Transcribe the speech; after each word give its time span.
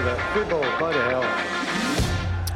that 0.00 0.48
ball 0.48 0.64
by 0.80 0.92
the 0.92 1.02
hell. 1.02 1.51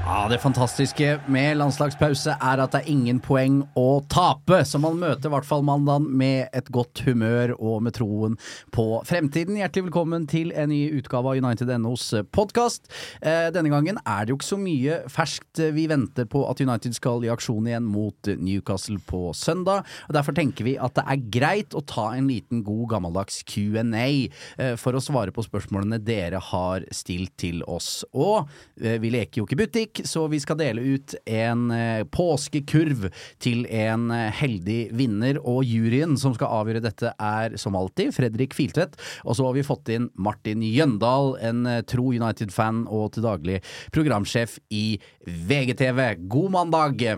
Ja, 0.06 0.28
Det 0.30 0.38
fantastiske 0.38 1.16
med 1.26 1.56
landslagspause 1.58 2.36
er 2.38 2.60
at 2.62 2.70
det 2.70 2.84
er 2.84 2.90
ingen 2.92 3.18
poeng 3.18 3.56
å 3.74 4.04
tape, 4.06 4.60
så 4.62 4.78
man 4.78 5.00
møter 5.00 5.26
i 5.26 5.32
hvert 5.32 5.46
fall 5.48 5.64
mandagen 5.66 6.04
med 6.14 6.46
et 6.54 6.68
godt 6.70 7.00
humør 7.02 7.56
og 7.56 7.80
med 7.82 7.96
troen 7.96 8.36
på 8.70 8.84
fremtiden. 9.08 9.58
Hjertelig 9.58 9.88
velkommen 9.88 10.28
til 10.30 10.52
en 10.54 10.70
ny 10.70 10.84
utgave 10.94 11.32
av 11.32 11.40
United.nos 11.42 12.04
podkast. 12.30 12.86
Eh, 13.18 13.48
denne 13.50 13.72
gangen 13.72 13.98
er 14.04 14.22
det 14.22 14.30
jo 14.30 14.36
ikke 14.38 14.48
så 14.52 14.60
mye 14.60 15.00
ferskt. 15.10 15.64
Vi 15.74 15.88
venter 15.90 16.30
på 16.30 16.44
at 16.46 16.62
United 16.62 16.94
skal 16.94 17.26
i 17.26 17.32
aksjon 17.34 17.66
igjen 17.66 17.90
mot 17.90 18.30
Newcastle 18.30 19.00
på 19.10 19.32
søndag. 19.34 19.82
og 20.06 20.14
Derfor 20.14 20.38
tenker 20.38 20.70
vi 20.70 20.76
at 20.78 20.94
det 21.00 21.06
er 21.16 21.26
greit 21.34 21.74
å 21.74 21.82
ta 21.82 22.12
en 22.14 22.30
liten 22.30 22.62
god 22.62 22.92
gammeldags 22.94 23.42
Q&A 23.42 24.06
eh, 24.06 24.78
for 24.78 24.94
å 24.94 25.02
svare 25.02 25.34
på 25.34 25.48
spørsmålene 25.50 25.98
dere 25.98 26.38
har 26.52 26.86
stilt 26.94 27.34
til 27.42 27.66
oss. 27.66 28.04
Og 28.14 28.46
eh, 28.78 29.00
vi 29.02 29.10
leker 29.18 29.42
jo 29.42 29.50
ikke 29.50 29.62
butikk 29.66 29.95
så 30.04 30.26
vi 30.28 30.40
skal 30.42 30.58
dele 30.60 30.82
ut 30.82 31.14
en 31.24 31.70
eh, 31.74 32.02
påskekurv 32.12 33.08
til 33.42 33.64
en 33.72 34.10
eh, 34.14 34.32
heldig 34.34 34.80
vinner. 34.96 35.40
Og 35.42 35.64
juryen 35.66 36.16
som 36.20 36.34
skal 36.36 36.52
avgjøre 36.60 36.84
dette 36.84 37.12
er 37.12 37.56
som 37.60 37.78
alltid 37.78 38.14
Fredrik 38.16 38.56
Filtvedt. 38.56 38.98
Og 39.24 39.38
så 39.38 39.46
har 39.46 39.56
vi 39.56 39.66
fått 39.66 39.92
inn 39.94 40.10
Martin 40.14 40.64
Jøndal, 40.66 41.36
en 41.44 41.64
eh, 41.70 41.84
tro 41.88 42.10
United-fan 42.12 42.84
og 42.90 43.14
til 43.16 43.26
daglig 43.26 43.62
programsjef 43.94 44.58
i 44.74 44.98
VGTV. 45.26 46.28
God 46.28 46.52
mandag! 46.58 47.08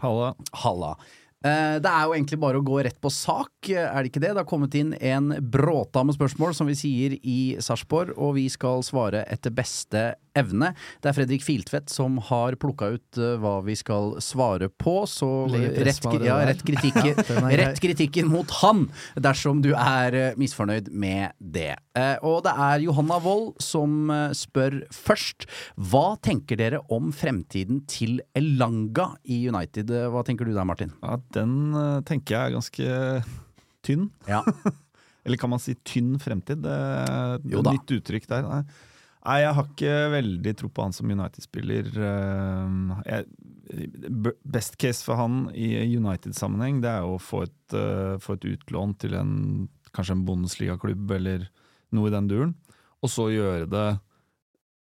Halla. 0.00 0.34
Halla. 0.62 0.94
Det 1.40 1.88
er 1.88 2.02
jo 2.04 2.12
egentlig 2.12 2.36
bare 2.40 2.60
å 2.60 2.64
gå 2.64 2.82
rett 2.84 2.98
på 3.00 3.08
sak, 3.08 3.70
er 3.72 3.94
det 3.96 4.10
ikke 4.10 4.20
det? 4.20 4.34
Det 4.36 4.42
har 4.42 4.48
kommet 4.48 4.74
inn 4.76 4.90
en 4.92 5.30
bråta 5.40 6.02
med 6.04 6.12
spørsmål, 6.12 6.52
som 6.56 6.68
vi 6.68 6.76
sier 6.76 7.14
i 7.16 7.38
Sarpsborg, 7.64 8.12
og 8.20 8.34
vi 8.36 8.44
skal 8.52 8.84
svare 8.84 9.22
etter 9.24 9.54
beste 9.56 10.02
evne. 10.38 10.72
Det 11.02 11.10
er 11.10 11.16
Fredrik 11.16 11.42
Filtvedt 11.46 11.90
som 11.90 12.18
har 12.30 12.54
plukka 12.60 12.90
ut 12.96 13.18
eh, 13.20 13.36
hva 13.42 13.56
vi 13.66 13.74
skal 13.78 14.14
svare 14.22 14.68
på, 14.70 14.94
så 15.10 15.28
rett, 15.50 16.04
ja, 16.24 16.36
rett, 16.46 16.62
kritikken, 16.66 17.18
rett 17.62 17.80
kritikken 17.82 18.28
mot 18.30 18.50
han 18.60 18.84
dersom 19.18 19.62
du 19.64 19.70
er 19.74 20.16
eh, 20.18 20.36
misfornøyd 20.40 20.92
med 20.92 21.32
det. 21.40 21.72
Eh, 21.98 22.16
Og 22.26 22.42
det 22.46 22.52
er 22.54 22.84
Johanna 22.86 23.18
Wold 23.24 23.56
som 23.64 24.10
spør 24.36 24.80
først. 24.94 25.48
Hva 25.76 26.14
tenker 26.22 26.60
dere 26.60 26.82
om 26.92 27.10
fremtiden 27.14 27.82
til 27.90 28.20
Elanga 28.38 29.10
i 29.24 29.42
United? 29.50 29.90
Hva 30.12 30.22
tenker 30.26 30.46
du 30.48 30.54
der, 30.54 30.66
Martin? 30.68 30.92
Ja, 31.02 31.16
den 31.34 31.74
tenker 32.08 32.36
jeg 32.36 32.50
er 32.50 32.56
ganske 32.58 32.94
tynn. 33.86 34.08
Ja. 34.28 34.42
Eller 35.24 35.36
kan 35.40 35.50
man 35.52 35.60
si 35.60 35.74
tynn 35.84 36.14
fremtid? 36.20 36.62
Det 36.64 36.72
er 36.72 37.42
Jo 37.44 37.60
da. 37.64 37.74
et 37.74 37.80
nytt 37.82 37.92
uttrykk 37.98 38.28
der. 38.30 38.46
Nei. 38.48 38.62
Nei, 39.20 39.40
jeg 39.42 39.56
har 39.56 39.66
ikke 39.68 39.96
veldig 40.14 40.52
tro 40.56 40.70
på 40.72 40.84
han 40.86 40.94
som 40.96 41.10
United-spiller. 41.12 41.90
Eh, 42.00 43.24
Best 44.42 44.78
case 44.80 45.04
for 45.06 45.20
han 45.20 45.44
i 45.54 45.74
United-sammenheng, 45.94 46.80
det 46.82 46.90
er 46.90 47.04
jo 47.04 47.18
å 47.18 47.22
få 47.22 47.44
et, 47.46 47.74
eh, 47.76 48.16
få 48.18 48.34
et 48.38 48.48
utlån 48.54 48.96
til 48.98 49.14
en 49.14 49.34
kanskje 49.94 50.16
en 50.16 50.24
Bundesliga-klubb 50.26 51.10
eller 51.18 51.48
noe 51.92 52.08
i 52.08 52.14
den 52.14 52.30
duren, 52.30 52.54
og 53.02 53.10
så 53.10 53.28
gjøre 53.30 53.68
det 53.70 53.88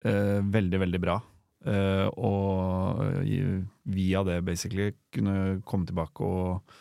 eh, 0.06 0.40
veldig, 0.44 0.80
veldig 0.86 1.02
bra. 1.04 1.18
Eh, 1.68 2.08
og 2.16 3.02
via 3.92 4.24
det 4.24 4.44
basically 4.46 4.92
kunne 5.12 5.60
komme 5.68 5.88
tilbake 5.90 6.24
og, 6.24 6.76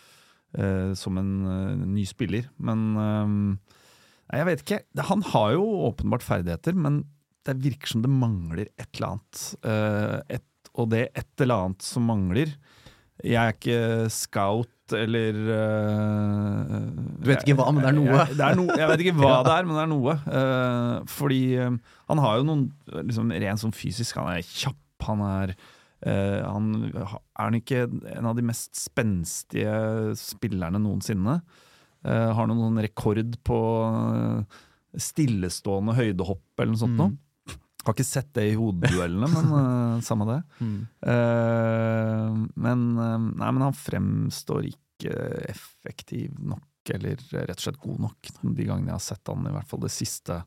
eh, 0.55 0.93
som 0.95 1.19
en 1.19 1.33
eh, 1.51 1.87
ny 1.87 2.05
spiller. 2.07 2.47
Men 2.59 2.85
nei, 2.95 4.39
jeg 4.39 4.49
vet 4.51 4.65
ikke. 4.65 4.81
Han 5.11 5.25
har 5.33 5.57
jo 5.57 5.67
åpenbart 5.89 6.27
ferdigheter, 6.27 6.77
men 6.77 7.05
det 7.47 7.57
virker 7.65 7.95
som 7.95 8.03
det 8.05 8.13
mangler 8.13 8.69
et 8.69 8.89
eller 8.97 9.15
annet. 9.15 9.43
Eh, 9.67 10.39
et, 10.39 10.73
og 10.77 10.91
det 10.93 11.07
et 11.17 11.45
eller 11.45 11.67
annet 11.67 11.87
som 11.87 12.05
mangler 12.05 12.51
Jeg 13.25 13.39
er 13.41 13.55
ikke 13.55 14.11
scout 14.13 14.73
eller 14.95 15.39
uh, 15.51 16.75
Du 17.19 17.31
vet 17.31 17.43
ikke 17.43 17.57
hva, 17.59 17.71
men 17.75 17.83
det 17.83 17.91
er 17.91 17.97
noe. 17.97 18.11
Jeg, 18.13 18.37
det 18.39 18.45
er 18.47 18.59
no, 18.59 18.67
jeg 18.71 18.91
vet 18.91 19.05
ikke 19.05 19.17
hva 19.19 19.39
det 19.47 19.55
er, 19.55 19.67
men 19.67 19.79
det 19.79 19.83
er 19.83 19.91
noe. 19.91 20.17
Uh, 20.27 21.07
fordi 21.11 21.41
eh, 21.59 21.79
han 22.11 22.23
har 22.23 22.37
jo 22.39 22.47
noen 22.47 22.67
liksom, 23.09 23.33
Rent 23.35 23.63
sånn 23.65 23.75
fysisk, 23.75 24.21
han 24.21 24.31
er 24.37 24.47
kjapp, 24.47 25.09
han 25.09 25.25
er 25.27 25.55
uh, 25.57 26.43
han, 26.47 26.71
Er 26.95 27.17
han 27.41 27.59
ikke 27.59 27.87
en 27.89 28.31
av 28.31 28.39
de 28.39 28.47
mest 28.47 28.77
spenstige 28.79 30.15
spillerne 30.21 30.83
noensinne? 30.83 31.41
Har 32.07 32.47
noen 32.47 32.61
sånn 32.61 32.85
rekord 32.85 33.33
på 33.43 33.57
stillestående 34.95 35.97
høydehopp 35.97 36.61
eller 36.61 36.71
noe 36.71 36.79
sånt 36.79 37.01
noe. 37.01 37.17
Har 37.87 37.95
ikke 37.95 38.07
sett 38.07 38.33
det 38.35 38.49
i 38.51 38.57
hodeduellene, 38.59 39.29
men 39.31 39.53
uh, 39.55 40.01
samme 40.09 40.27
det. 40.27 40.41
Eh, 41.07 42.39
men, 42.67 42.87
uh, 42.99 43.15
nei, 43.15 43.51
men 43.53 43.63
han 43.63 43.77
fremstår 43.79 44.67
ikke 44.73 45.13
effektiv 45.47 46.35
nok, 46.43 46.67
eller 46.97 47.23
rett 47.37 47.55
og 47.55 47.67
slett 47.69 47.83
god 47.83 48.03
nok, 48.09 48.33
de 48.43 48.67
gangene 48.67 48.91
jeg 48.91 48.99
har 48.99 49.07
sett 49.07 49.31
han, 49.31 49.47
i 49.47 49.55
hvert 49.55 49.71
fall 49.71 49.85
det 49.87 49.93
siste, 49.95 50.41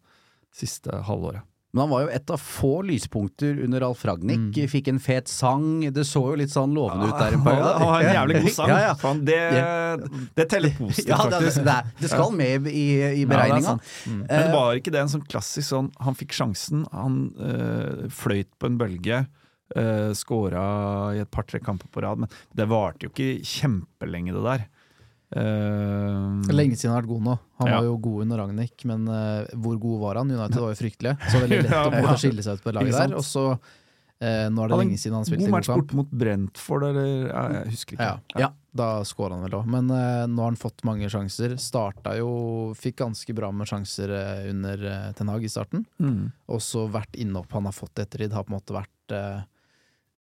siste 0.52 1.00
halvåret. 1.08 1.48
Men 1.72 1.84
han 1.84 1.90
var 1.92 2.02
jo 2.02 2.10
et 2.18 2.32
av 2.34 2.42
få 2.42 2.72
lyspunkter 2.82 3.60
under 3.64 3.84
Alf 3.86 4.02
Ragnhild. 4.10 4.56
Fikk 4.72 4.88
en 4.90 5.00
fet 5.02 5.30
sang. 5.30 5.84
Det 5.94 6.06
så 6.08 6.24
jo 6.32 6.38
litt 6.40 6.50
sånn 6.50 6.74
lovende 6.74 7.12
ut 7.12 7.20
der 7.20 7.36
en 7.38 7.44
periode. 7.46 7.74
han 7.78 7.92
har 7.92 8.06
en 8.08 8.16
jævlig 8.20 8.42
god 8.42 8.56
sang. 8.56 8.72
Ja, 8.72 8.80
ja. 8.88 8.96
Fan, 8.98 9.22
det, 9.28 9.38
det 10.40 10.48
teller 10.50 10.74
positivt, 10.80 11.12
Ja, 11.12 11.20
det, 11.30 11.36
faktisk. 11.36 11.62
det, 11.68 11.76
det 12.02 12.10
skal 12.10 12.34
med 12.34 12.72
i, 12.72 12.88
i 13.22 13.22
er 13.22 13.30
beregninga. 13.30 13.76
Mm. 14.10 14.24
Men 14.32 14.50
var 14.56 14.82
ikke 14.82 14.96
det 14.96 15.04
en 15.04 15.14
sånn 15.14 15.28
klassisk 15.30 15.70
sånn 15.70 15.92
Han 16.02 16.18
fikk 16.18 16.34
sjansen, 16.34 16.88
han 16.90 17.22
øh, 17.38 18.08
fløyt 18.18 18.50
på 18.58 18.72
en 18.72 18.82
bølge, 18.82 19.22
uh, 19.78 20.10
Skåra 20.18 20.66
i 21.14 21.22
et 21.22 21.30
par-tre 21.30 21.62
kamper 21.62 21.92
på 21.94 22.02
rad, 22.02 22.26
men 22.26 22.34
det 22.58 22.66
varte 22.72 23.06
jo 23.06 23.14
ikke 23.14 23.46
kjempelenge, 23.46 24.34
det 24.34 24.46
der. 24.48 24.66
Uh, 25.30 26.42
Lenge 26.50 26.74
siden 26.78 26.90
han 26.90 26.96
har 26.98 27.04
vært 27.04 27.12
god 27.12 27.26
nå. 27.28 27.36
Han 27.62 27.68
Ja. 27.70 27.76
var 27.80 27.86
jo 27.86 27.98
god 28.02 28.22
under 28.24 28.40
Ragnhild, 28.42 28.86
men 28.90 29.04
uh, 29.08 29.46
hvor 29.62 29.76
god 29.80 30.00
var 30.02 30.16
han? 30.22 30.32
United 30.32 30.58
var 30.64 30.72
jo 30.74 30.80
fryktelige. 30.80 31.18
Så 31.30 31.42
veldig 31.44 31.60
lett 31.66 31.76
Ja, 31.76 31.84
å 31.90 32.02
ja. 32.08 32.16
skille 32.18 32.46
seg 32.46 32.58
ut 32.58 32.64
på 32.64 32.72
det 32.72 32.80
laget 32.80 32.98
der. 32.98 33.14
Og 33.20 33.26
så 33.28 33.44
uh, 33.54 34.48
Nå 34.50 34.64
er 34.66 34.72
det 34.74 34.80
lenge 34.82 34.98
siden 34.98 35.16
han 35.20 35.28
spilte 35.28 35.46
God 35.46 35.52
godkamp 35.52 35.58
match 35.60 35.68
god 35.70 35.76
kamp. 35.76 35.86
bort 35.86 36.00
mot 36.00 36.16
Brentford, 36.24 36.84
eller 36.90 37.30
Jeg 37.30 37.76
husker 37.76 38.00
ikke. 38.00 38.10
Ja, 38.10 38.42
ja. 38.48 38.50
Da 38.80 38.88
skåra 39.06 39.34
han 39.38 39.46
vel 39.46 39.56
òg. 39.60 39.70
Men 39.70 39.88
nå 39.90 40.42
har 40.44 40.50
han 40.52 40.58
fått 40.60 40.84
mange 40.86 41.08
sjanser. 41.10 41.56
Starta 41.58 42.12
jo 42.20 42.74
Fikk 42.78 43.00
ganske 43.02 43.34
bra 43.34 43.50
med 43.52 43.66
sjanser 43.70 44.12
under 44.50 44.84
Ten 45.18 45.30
Hag 45.34 45.44
i 45.46 45.50
starten. 45.50 45.86
Mm. 45.98 46.28
Og 46.54 46.62
så 46.62 46.84
vært 46.90 47.18
innopp 47.18 47.50
han 47.58 47.66
har 47.66 47.74
fått 47.74 47.98
etter 47.98 48.22
ettertid, 48.26 48.36
har 48.38 48.46
på 48.46 48.54
en 48.54 48.60
måte 48.60 48.76
vært 48.78 49.16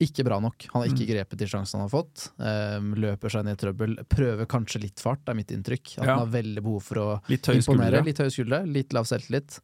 Ikke 0.03 0.25
bra 0.27 0.37
nok. 0.45 0.67
Han 0.75 0.83
har 0.83 0.89
ikke 0.91 1.07
Mm. 1.07 1.13
grepet 1.15 1.39
de 1.39 1.47
sjansene 1.47 1.81
han 1.81 1.89
har 1.89 1.95
fått. 2.03 2.31
Um, 2.39 2.95
løper 3.01 3.31
seg 3.33 3.45
ned 3.47 3.57
i 3.57 3.61
trøbbel. 3.65 3.95
Prøver 4.13 4.45
kanskje 4.47 4.81
litt 4.83 5.01
fart, 5.01 5.23
er 5.27 5.35
mitt 5.35 5.49
inntrykk. 5.49 5.99
At 5.99 6.05
Ja. 6.05 6.17
han 6.19 6.29
har 6.29 6.43
veldig 6.43 6.63
behov 6.63 6.83
for 6.83 6.95
å 6.97 7.23
Litt 7.31 7.43
imponere. 7.49 8.05
Litt 8.05 8.19
høye 8.19 8.31
skuldre, 8.31 8.67
litt 8.71 8.93
lav 8.93 9.05
selvtillit. 9.09 9.61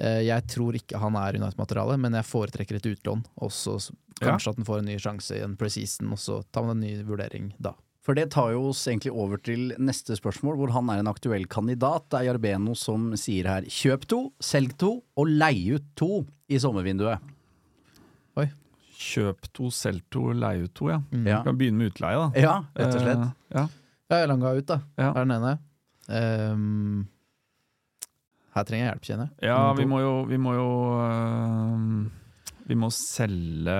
Uh, 0.00 0.22
jeg 0.24 0.46
tror 0.48 0.72
ikke 0.74 0.98
han 0.98 1.14
er 1.16 1.34
United-materiale, 1.38 1.98
men 2.00 2.12
jeg 2.12 2.24
foretrekker 2.24 2.76
et 2.76 2.96
utlån. 2.96 3.24
Også 3.42 3.92
kanskje 4.20 4.46
Ja. 4.46 4.50
at 4.52 4.56
han 4.56 4.64
får 4.64 4.78
en 4.78 4.84
ny 4.86 4.96
sjanse 4.96 5.36
i 5.36 5.42
en 5.44 5.56
preseason, 5.56 6.10
og 6.12 6.18
så 6.18 6.42
tar 6.50 6.62
man 6.64 6.82
en 6.82 6.88
ny 6.88 7.02
vurdering 7.04 7.52
da. 7.60 7.74
For 8.00 8.14
det 8.14 8.30
tar 8.30 8.52
jo 8.52 8.68
oss 8.70 8.86
egentlig 8.86 9.12
over 9.12 9.36
til 9.36 9.72
neste 9.78 10.16
spørsmål, 10.18 10.56
hvor 10.56 10.70
han 10.72 10.88
er 10.90 10.98
en 11.00 11.06
aktuell 11.08 11.46
kandidat. 11.46 12.08
Det 12.10 12.20
er 12.20 12.32
Jarbeno 12.32 12.74
som 12.76 13.12
sier 13.12 13.44
her 13.46 13.62
kjøp 13.62 14.04
to, 14.06 14.32
selg 14.40 14.76
to 14.78 15.02
og 15.16 15.26
leie 15.26 15.74
ut 15.76 15.84
to 15.96 16.26
i 16.50 16.56
sommervinduet. 16.56 17.18
Kjøp 18.94 19.48
to, 19.56 19.70
selg 19.74 20.04
to, 20.14 20.28
leie 20.38 20.64
ut 20.68 20.74
to, 20.78 20.88
ja. 20.92 21.00
Ja. 21.26 21.40
Kan 21.46 21.58
begynne 21.58 21.82
med 21.82 21.92
utleie, 21.94 22.20
da. 22.20 22.28
ja, 22.38 22.54
rett 22.78 22.94
og 22.94 23.02
slett. 23.02 23.24
Uh, 23.24 23.56
ja. 23.58 23.64
Ja, 24.12 24.20
Langa 24.30 24.52
ut, 24.54 24.66
da. 24.68 24.80
Ja. 25.00 25.10
Er 25.16 25.24
den 25.24 25.34
ene. 25.34 25.54
Um, 26.06 27.06
her 28.54 28.66
trenger 28.68 28.84
jeg 28.84 28.90
hjelp, 28.92 29.06
kjenner 29.08 29.30
jeg. 29.30 29.48
Ja, 29.50 29.60
vi 29.74 29.86
må 29.88 29.98
jo 30.02 30.10
Vi 30.30 30.36
må 30.38 30.52
jo 30.54 30.66
uh, 31.00 32.04
Vi 32.68 32.76
må 32.78 32.90
selge 32.94 33.78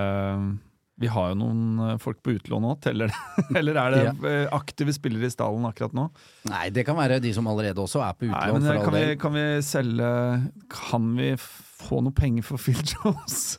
Vi 1.05 1.11
har 1.11 1.29
jo 1.33 1.37
noen 1.39 1.61
øh, 1.85 1.93
folk 2.03 2.21
på 2.25 2.35
utlån 2.39 2.67
òg, 2.71 2.79
teller 2.87 3.13
det? 3.13 3.45
Eller 3.61 3.79
er 3.83 3.95
det 3.95 4.03
Ja. 4.07 4.15
aktive 4.57 4.95
spillere 4.97 5.29
i 5.29 5.35
stallen 5.35 5.67
akkurat 5.69 5.95
nå? 5.97 6.09
Nei, 6.51 6.69
det 6.75 6.87
kan 6.89 6.97
være 6.99 7.21
de 7.23 7.33
som 7.37 7.47
allerede 7.51 7.83
også 7.83 8.03
er 8.07 8.17
på 8.19 8.29
Nei, 8.31 8.33
utlån, 8.33 8.57
men 8.57 8.67
for 8.67 8.79
all 8.81 8.85
kan 8.89 8.97
vi, 8.97 9.17
kan 9.21 9.37
vi 9.37 9.45
selge 9.67 10.11
Kan 10.75 11.13
vi 11.19 11.31
få 11.39 12.01
noe 12.07 12.15
penger 12.17 12.47
for 12.47 12.63
Phil 12.63 12.81
Jones? 12.97 13.59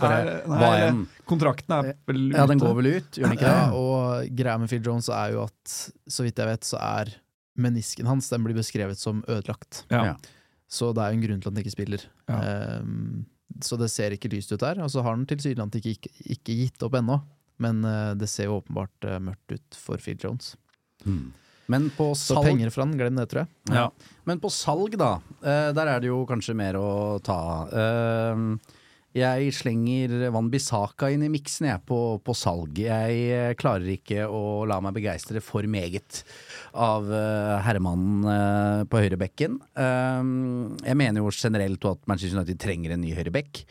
Bare, 0.00 0.36
hva 0.50 0.70
enn? 0.86 1.02
Kontrakten 1.28 1.74
er 1.76 1.90
vel 2.08 2.22
ute? 2.30 2.36
Ja, 2.38 2.46
den 2.50 2.62
går 2.62 2.76
vel 2.80 2.88
ut, 2.96 3.10
gjør 3.18 3.28
den 3.28 3.36
ikke 3.38 3.48
Ja, 3.50 3.58
det? 3.70 3.80
og 3.80 4.36
greia 4.40 4.60
med 4.60 4.72
Phil 4.72 4.84
Jones 4.86 5.10
er 5.14 5.34
jo 5.36 5.44
at, 5.46 5.74
så 6.10 6.26
vidt 6.26 6.40
jeg 6.42 6.50
vet, 6.50 6.66
så 6.66 6.80
er 6.82 7.12
menisken 7.60 8.08
hans 8.08 8.30
Den 8.32 8.44
blir 8.46 8.56
beskrevet 8.56 8.98
som 8.98 9.24
ødelagt. 9.28 9.84
Ja. 9.92 10.12
Ja. 10.12 10.14
Så 10.70 10.92
det 10.94 11.02
er 11.02 11.12
jo 11.12 11.18
en 11.18 11.26
grunn 11.26 11.42
til 11.42 11.50
at 11.50 11.54
han 11.54 11.62
ikke 11.64 11.74
spiller. 11.74 12.06
Ja. 12.30 12.38
Um, 12.80 13.26
så 13.66 13.76
det 13.80 13.90
ser 13.90 14.14
ikke 14.14 14.30
lyst 14.32 14.52
ut 14.54 14.62
der. 14.62 14.78
Og 14.84 14.90
så 14.92 15.02
har 15.02 15.16
han 15.16 15.26
tilsynelatende 15.28 15.82
ikke, 15.82 15.96
ikke, 15.98 16.26
ikke 16.36 16.58
gitt 16.62 16.86
opp 16.86 16.94
ennå. 17.00 17.18
Men 17.60 17.82
uh, 17.84 18.14
det 18.16 18.30
ser 18.30 18.48
jo 18.48 18.60
åpenbart 18.60 19.08
uh, 19.08 19.18
mørkt 19.20 19.56
ut 19.56 19.78
for 19.78 20.00
Phil 20.00 20.18
Jones. 20.22 20.54
Mm. 21.04 21.32
Men 21.70 21.88
på 21.94 22.10
Så 22.18 22.36
salg 22.36 22.50
penger 22.50 22.72
fra 22.74 22.86
den, 22.88 22.98
glem 22.98 23.20
det, 23.20 23.28
tror 23.30 23.44
jeg. 23.44 23.54
Ja. 23.76 23.86
Men 24.28 24.42
på 24.42 24.50
salg, 24.52 24.98
da. 24.98 25.14
eh, 25.40 25.70
der 25.76 25.94
er 25.94 26.02
det 26.02 26.10
jo 26.10 26.24
kanskje 26.28 26.56
mer 26.58 26.78
å 26.80 26.90
ta 27.24 27.38
av. 27.54 27.72
Eh, 27.72 28.76
jeg 29.20 29.50
slenger 29.56 30.28
Van 30.30 30.46
Bissaka 30.52 31.08
inn 31.10 31.24
i 31.26 31.30
miksen, 31.32 31.66
jeg, 31.66 31.82
på, 31.86 31.98
på 32.22 32.34
salg. 32.38 32.78
Jeg 32.78 33.22
eh, 33.34 33.54
klarer 33.58 33.88
ikke 33.96 34.28
å 34.30 34.62
la 34.70 34.78
meg 34.82 34.94
begeistre 35.00 35.42
for 35.42 35.66
meget 35.66 36.22
av 36.70 37.08
uh, 37.10 37.56
herremannen 37.66 38.86
på 38.86 39.00
høyrebekken. 39.02 39.56
Jeg 39.74 40.98
mener 41.00 41.18
jo 41.18 41.32
generelt 41.34 41.88
at 41.90 42.06
Manchester 42.06 42.38
United 42.38 42.60
trenger 42.62 42.94
en 42.94 43.02
ny 43.02 43.10
høyrebekk. 43.16 43.64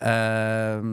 Eh, 0.00 0.86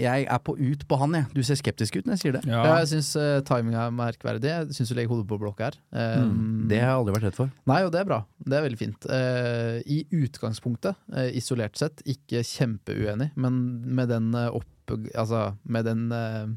jeg 0.00 0.24
er 0.24 0.40
på 0.44 0.54
ut 0.56 0.86
på 0.88 0.98
han, 1.02 1.16
jeg. 1.18 1.26
Du 1.36 1.42
ser 1.44 1.58
skeptisk 1.60 1.98
ut 1.98 2.06
når 2.08 2.16
jeg 2.16 2.22
sier 2.22 2.36
det. 2.38 2.42
Ja, 2.48 2.62
jeg 2.80 2.88
syns 2.94 3.10
uh, 3.20 3.42
timinga 3.46 3.84
er 3.86 3.92
merkverdig. 3.94 4.48
Jeg 4.48 4.78
syns 4.78 4.92
du 4.92 4.96
legger 4.96 5.12
hodet 5.12 5.28
på 5.30 5.38
blokka 5.42 5.68
her. 5.68 5.76
Um, 5.92 6.64
Det 6.70 6.80
har 6.80 6.94
jeg 6.94 7.02
aldri 7.02 7.16
vært 7.18 7.28
redd 7.28 7.38
for. 7.42 7.52
Nei, 7.70 7.82
og 7.84 7.92
det 7.94 8.00
er 8.00 8.08
bra. 8.08 8.22
Det 8.40 8.56
er 8.56 8.64
veldig 8.64 8.80
fint. 8.80 9.06
Eh, 9.12 9.76
I 9.84 10.00
utgangspunktet, 10.22 10.98
eh, 11.12 11.30
isolert 11.38 11.76
sett, 11.80 12.00
ikke 12.08 12.40
kjempeuenig, 12.46 13.30
men 13.36 13.60
med 14.00 14.10
den 14.14 14.32
eh, 14.34 14.48
opp... 14.56 14.66
Altså, 15.14 15.52
med 15.70 15.86
den 15.86 16.08
eh, 16.10 16.48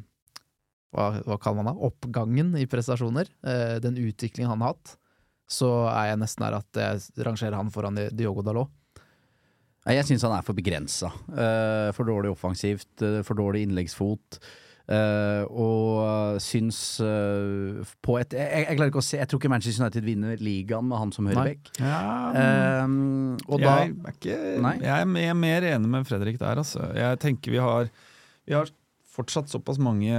hva, 0.96 1.10
hva 1.26 1.38
kaller 1.42 1.60
man 1.62 1.72
det? 1.74 1.76
Oppgangen 1.90 2.54
i 2.58 2.66
prestasjoner, 2.70 3.28
eh, 3.46 3.76
den 3.84 4.00
utviklingen 4.02 4.50
han 4.56 4.64
har 4.66 4.74
hatt, 4.74 4.96
så 5.50 5.70
er 5.92 6.14
jeg 6.14 6.22
nesten 6.24 6.46
her 6.48 6.56
at 6.58 6.80
jeg 6.80 7.26
rangerer 7.28 7.60
han 7.60 7.70
foran 7.74 8.00
Diogo 8.16 8.42
Dalot. 8.46 8.72
Jeg 9.92 10.08
syns 10.08 10.24
han 10.24 10.36
er 10.38 10.44
for 10.48 10.56
begrensa. 10.56 11.10
Eh, 11.34 11.90
for 11.96 12.08
dårlig 12.08 12.32
offensivt, 12.32 12.94
eh, 13.04 13.22
for 13.28 13.40
dårlig 13.40 13.66
innleggsfot. 13.68 14.40
eh, 14.84 15.44
og 15.48 16.42
syns 16.44 17.00
på 18.04 18.18
et 18.20 18.34
jeg, 18.36 18.66
jeg 18.68 18.76
klarer 18.76 18.90
ikke 18.92 19.00
å 19.00 19.06
se 19.06 19.16
Jeg 19.16 19.30
tror 19.32 19.40
ikke 19.40 19.52
Manchester 19.54 19.86
United 19.86 20.04
vinner 20.04 20.42
ligaen 20.44 20.90
med 20.90 21.00
han 21.00 21.14
som 21.16 21.30
høyrebekk. 21.32 21.72
Ja, 21.80 22.84
um, 22.84 23.38
og 23.48 23.64
da 23.64 23.78
jeg, 23.80 23.94
er 23.96 24.18
ikke, 24.18 24.40
jeg 24.84 25.30
er 25.30 25.40
mer, 25.40 25.70
enig 25.72 25.94
med 25.96 26.08
Fredrik 26.10 26.40
der. 26.42 26.60
Altså. 26.60 26.84
Jeg 27.00 27.22
tenker 27.24 27.56
vi 27.56 27.64
har, 27.64 27.88
vi 28.44 28.58
har 28.58 28.68
fortsatt 29.14 29.52
såpass 29.52 29.80
mange 29.80 30.12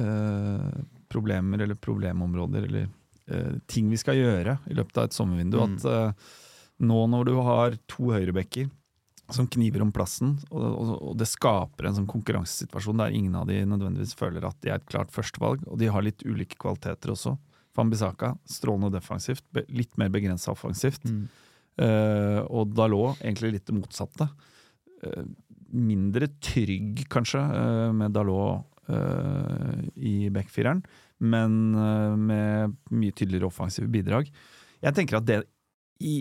eh, 0.00 0.78
problemer 1.12 1.62
eller 1.62 1.74
problemområder 1.74 2.68
eller 2.68 2.88
eh, 3.26 3.58
ting 3.66 3.90
vi 3.90 4.00
skal 4.00 4.18
gjøre 4.18 4.58
i 4.70 4.76
løpet 4.78 4.98
av 4.98 5.08
et 5.08 5.16
sommervindu. 5.16 5.58
Mm. 5.60 5.76
At 5.76 5.88
eh, 5.90 6.30
nå 6.82 7.04
når 7.10 7.28
du 7.28 7.34
har 7.46 7.76
to 7.90 8.12
høyrebekker 8.12 8.70
som 9.32 9.46
kniver 9.48 9.82
om 9.84 9.92
plassen, 9.94 10.34
og, 10.50 10.64
og, 10.66 10.90
og 11.10 11.14
det 11.20 11.28
skaper 11.30 11.88
en 11.88 11.96
sånn 11.96 12.10
konkurransesituasjon 12.10 13.00
der 13.00 13.14
ingen 13.16 13.36
av 13.38 13.46
de 13.48 13.62
nødvendigvis 13.68 14.16
føler 14.18 14.44
at 14.44 14.58
de 14.64 14.72
er 14.72 14.80
et 14.80 14.88
klart 14.90 15.12
førstevalg, 15.14 15.62
og 15.68 15.78
de 15.80 15.88
har 15.92 16.04
litt 16.04 16.24
ulike 16.26 16.58
kvaliteter 16.60 17.14
også. 17.14 17.36
Fambisaka, 17.72 18.34
strålende 18.44 18.92
defensivt, 18.98 19.44
litt 19.72 19.96
mer 20.00 20.12
begrensa 20.12 20.52
offensivt. 20.52 21.06
Mm. 21.08 21.22
Uh, 21.80 22.40
og 22.52 22.74
Dalot 22.76 23.22
egentlig 23.22 23.54
litt 23.54 23.70
det 23.70 23.78
motsatte. 23.78 24.26
Uh, 25.00 25.24
mindre 25.72 26.28
trygg, 26.44 27.06
kanskje, 27.08 27.40
eh, 27.40 27.92
med 27.96 28.12
Dalot 28.12 28.68
i 29.96 30.28
backfireren, 30.28 30.82
men 31.24 31.52
med 32.26 32.74
mye 32.92 33.14
tydeligere 33.16 33.48
offensive 33.48 33.88
bidrag. 33.88 34.28
Jeg 34.82 34.96
tenker 34.98 35.16
at 35.16 35.24
det 35.30 35.38
i 36.04 36.18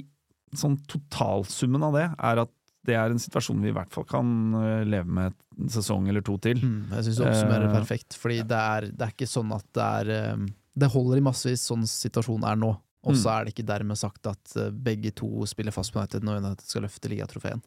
sånn 0.57 0.77
totalsummen 0.89 1.83
av 1.88 1.94
det 1.95 2.07
er 2.18 2.42
at 2.45 2.51
det 2.88 2.95
er 2.98 3.13
en 3.13 3.21
situasjon 3.21 3.59
vi 3.62 3.69
i 3.69 3.75
hvert 3.75 3.92
fall 3.94 4.07
kan 4.09 4.30
eh, 4.57 4.83
leve 4.89 5.06
med 5.06 5.36
en 5.59 5.69
sesong 5.69 6.07
eller 6.09 6.24
to 6.25 6.38
til. 6.42 6.57
Mm, 6.57 6.95
jeg 6.95 7.06
syns 7.06 7.19
du 7.19 7.25
oppsummerer 7.27 7.68
Eh, 7.69 7.75
perfekt, 7.75 8.15
fordi 8.18 8.39
det 8.50 8.57
er, 8.57 8.88
det 8.89 9.06
er 9.06 9.13
ikke 9.13 9.30
sånn 9.30 9.51
at 9.53 9.68
det 9.77 9.89
er 10.01 10.09
eh, 10.15 10.48
Det 10.81 10.89
holder 10.89 11.19
i 11.19 11.25
massevis 11.27 11.68
sånn 11.68 11.83
situasjonen 11.86 12.48
er 12.50 12.57
nå, 12.57 12.71
og 13.03 13.13
så 13.13 13.27
Mm. 13.27 13.36
er 13.36 13.45
det 13.45 13.53
ikke 13.53 13.68
dermed 13.68 13.98
sagt 14.00 14.27
at 14.31 14.56
begge 14.71 15.12
to 15.13 15.45
spiller 15.45 15.71
fast 15.75 15.94
på 15.94 16.00
United 16.00 16.24
når 16.24 16.38
United 16.42 16.65
skal 16.65 16.81
løfte 16.88 17.09
ligatrofeen. 17.12 17.62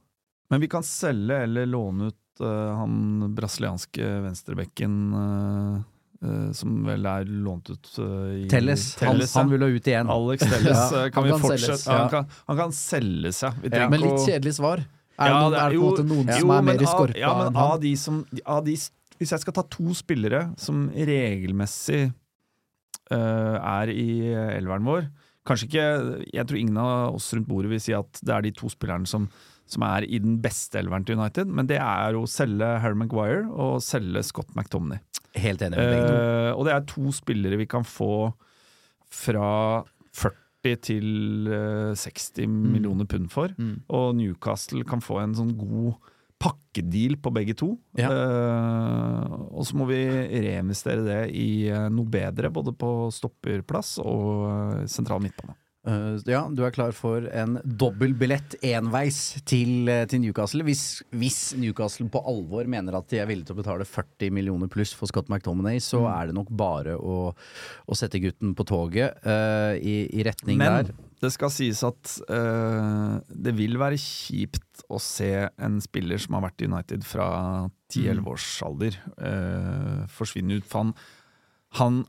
Men 0.51 0.61
vi 0.61 0.69
kan 0.69 0.83
selge 0.83 1.43
eller 1.45 1.67
låne 1.67 2.09
ut 2.11 2.41
uh, 2.41 2.75
han 2.77 3.35
brasilianske 3.37 4.09
venstrebekken 4.25 4.95
eh, 5.15 5.83
som 6.57 6.77
vel 6.87 7.07
er 7.11 7.29
lånt 7.29 7.71
ut 7.71 7.91
eh, 7.99 8.45
i 8.45 8.49
Telles. 8.51 8.85
Han, 9.01 9.15
Telles, 9.15 9.35
ja. 9.35 9.41
han 9.41 9.51
vil 9.53 9.65
ha 9.65 9.69
ut 9.69 9.89
igjen. 9.91 10.11
Alex 10.15 10.45
Telles 10.47 10.69
Ja, 10.71 10.85
eh, 11.05 11.09
kan 11.13 11.21
han 11.21 11.25
vi 11.27 11.33
kan 11.35 11.43
fortsette 11.43 11.91
ja. 11.91 11.99
han, 11.99 12.11
kan, 12.13 12.29
han 12.49 12.61
kan 12.63 12.77
selges, 12.77 13.43
ja. 13.45 13.53
Vi 13.63 13.73
Ja. 13.75 13.89
Men 13.93 14.05
litt 14.05 14.21
kjedelig 14.25 14.55
svar. 14.61 14.85
Er, 15.15 15.31
Ja, 15.31 15.35
det, 15.35 15.43
noen, 15.45 15.55
er 15.55 15.71
det 15.71 15.79
på 15.79 15.85
en 15.85 15.91
måte 15.91 16.07
noen 16.09 16.31
jo, 16.33 16.39
som 16.41 16.51
er 16.51 16.63
men 16.63 16.71
mer 16.73 16.83
i 16.83 16.91
skorpa 16.91 17.19
ja, 17.21 17.33
men 17.39 17.51
enn 17.53 17.59
av 17.63 17.73
han? 17.75 17.83
de 17.85 17.93
som, 18.01 18.17
av 18.57 18.65
de, 18.67 18.75
Hvis 19.21 19.33
jeg 19.35 19.43
skal 19.45 19.55
ta 19.55 19.63
to 19.71 19.95
spillere 19.95 20.41
som 20.59 20.89
regelmessig 20.91 22.01
uh, 23.13 23.57
er 23.61 23.93
i 23.95 24.09
elveren 24.57 24.89
vår 24.89 25.07
Kanskje 25.47 25.69
ikke 25.69 25.87
Jeg 26.33 26.49
tror 26.49 26.59
ingen 26.59 26.81
av 26.83 27.15
oss 27.15 27.29
rundt 27.37 27.47
bordet 27.47 27.71
vil 27.71 27.83
si 27.85 27.95
at 27.95 28.23
det 28.25 28.35
er 28.35 28.47
de 28.49 28.55
to 28.59 28.73
spillerne 28.73 29.07
som, 29.07 29.29
som 29.71 29.87
er 29.87 30.09
i 30.09 30.19
den 30.19 30.41
beste 30.43 30.81
elveren 30.81 31.07
til 31.07 31.21
United, 31.21 31.47
men 31.47 31.69
det 31.71 31.79
er 31.79 32.19
å 32.19 32.27
selge 32.27 32.73
Harry 32.83 32.99
Maguire 32.99 33.45
og 33.53 33.85
selge 33.85 34.25
Scott 34.27 34.51
McTomney. 34.57 34.99
Helt 35.35 35.63
enig 35.67 35.79
med 35.79 35.91
begge 35.91 36.07
to. 36.07 36.17
Eh, 36.17 36.51
og 36.55 36.65
det 36.67 36.75
er 36.75 36.89
to 36.91 37.13
spillere 37.15 37.59
vi 37.59 37.67
kan 37.71 37.87
få 37.87 38.31
fra 39.15 39.51
40 40.15 40.81
til 40.85 41.51
eh, 41.51 41.95
60 41.99 42.47
millioner 42.51 43.09
pund 43.11 43.31
for. 43.33 43.55
Mm. 43.59 43.83
Og 43.89 44.13
Newcastle 44.19 44.87
kan 44.89 45.03
få 45.05 45.21
en 45.23 45.35
sånn 45.39 45.55
god 45.59 45.97
pakkedeal 46.45 47.17
på 47.23 47.33
begge 47.33 47.55
to. 47.57 47.71
Ja. 47.97 48.11
Uh, 48.11 49.35
og 49.55 49.65
så 49.65 49.79
må 49.79 49.87
vi 49.89 50.03
reinvestere 50.05 51.05
det 51.07 51.21
i 51.33 51.71
noe 51.95 52.11
bedre, 52.11 52.51
både 52.53 52.75
på 52.77 52.91
stopperplass 53.15 53.97
og 54.03 54.85
sentral 54.91 55.23
midtbane. 55.25 55.57
Eh, 55.85 56.17
ja, 56.33 56.39
du 56.49 56.63
er 56.65 56.73
klar 56.73 56.95
for 56.97 57.27
en 57.37 57.59
dobbeltbillett 57.65 58.55
enveis 58.65 59.19
til, 59.45 59.87
eh, 59.93 60.07
til 60.09 60.23
Newcastle. 60.23 60.65
Hvis, 60.65 61.03
hvis 61.13 61.39
Newcastle 61.61 62.07
på 62.09 62.23
alvor 62.25 62.65
mener 62.73 62.97
at 62.97 63.09
de 63.13 63.19
er 63.21 63.29
villige 63.29 63.51
til 63.51 63.57
å 63.57 63.61
betale 63.61 63.85
40 63.85 64.31
millioner 64.33 64.71
pluss 64.73 64.95
for 64.97 65.11
Scott 65.11 65.29
McTominay, 65.29 65.77
så 65.85 66.01
Mm. 66.01 66.09
er 66.15 66.27
det 66.31 66.35
nok 66.39 66.49
bare 66.57 66.97
å, 66.97 67.35
å 67.89 67.95
sette 67.99 68.21
gutten 68.23 68.55
på 68.57 68.65
toget 68.65 69.19
uh, 69.27 69.75
i, 69.77 70.09
i 70.09 70.25
retning 70.25 70.57
Men 70.59 70.87
der. 70.87 70.95
det 71.21 71.33
skal 71.33 71.51
sies 71.53 71.83
at 71.85 72.17
uh, 72.31 73.21
det 73.29 73.55
vil 73.57 73.77
være 73.77 74.01
kjipt 74.01 74.85
å 74.89 74.99
se 75.01 75.49
en 75.59 75.81
spiller 75.85 76.17
som 76.19 76.35
har 76.35 76.49
vært 76.49 76.65
i 76.65 76.69
United 76.73 77.05
fra 77.05 77.69
10-11 77.93 78.27
års 78.27 78.49
alder, 78.67 78.97
forsvinne 80.11 80.57
ut. 80.59 80.65
For 80.67 80.81
han, 80.83 80.95
han, 81.79 82.01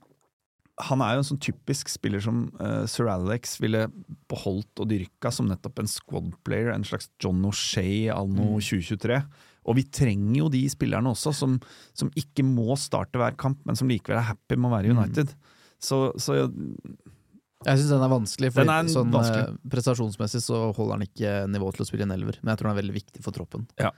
han 0.75 1.01
er 1.01 1.15
jo 1.15 1.22
en 1.22 1.27
sånn 1.29 1.41
typisk 1.44 1.89
spiller 1.91 2.20
som 2.24 2.46
uh, 2.60 2.84
sir 2.89 3.08
Alex 3.08 3.55
ville 3.63 3.86
beholdt 4.32 4.82
og 4.84 4.89
dyrka 4.91 5.32
som 5.32 5.48
nettopp 5.48 5.79
en 5.79 5.89
squad 5.89 6.34
player, 6.48 6.74
en 6.74 6.84
slags 6.88 7.08
John 7.22 7.39
O'Shay 7.48 8.10
anno 8.12 8.58
2023. 8.60 9.22
Og 9.65 9.79
vi 9.79 9.86
trenger 9.88 10.41
jo 10.44 10.50
de 10.53 10.62
spillerne 10.70 11.13
også, 11.15 11.32
som, 11.34 11.55
som 11.98 12.12
ikke 12.20 12.44
må 12.46 12.75
starte 12.79 13.20
hver 13.22 13.38
kamp, 13.39 13.62
men 13.65 13.79
som 13.79 13.89
likevel 13.89 14.20
er 14.20 14.27
happy 14.27 14.60
med 14.60 14.70
å 14.70 14.75
være 14.75 14.91
United. 14.91 15.32
Mm. 15.32 15.38
United. 15.39 15.53
Så, 15.86 16.01
så 16.22 16.36
Jeg 16.38 17.79
syns 17.79 17.94
den 17.96 18.05
er 18.05 18.12
vanskelig, 18.12 18.51
for 18.53 18.70
sånn, 18.91 19.15
eh, 19.24 19.55
prestasjonsmessig 19.72 20.44
så 20.44 20.67
holder 20.75 21.00
han 21.00 21.08
ikke 21.08 21.34
nivået 21.50 21.79
til 21.79 21.88
å 21.88 21.89
spille 21.89 22.05
en 22.05 22.13
elver, 22.15 22.38
men 22.44 22.53
jeg 22.53 22.62
tror 22.62 22.72
han 22.72 22.75
er 22.75 22.84
veldig 22.84 22.98
viktig 23.00 23.25
for 23.25 23.36
troppen. 23.36 23.65
Ja. 23.82 23.96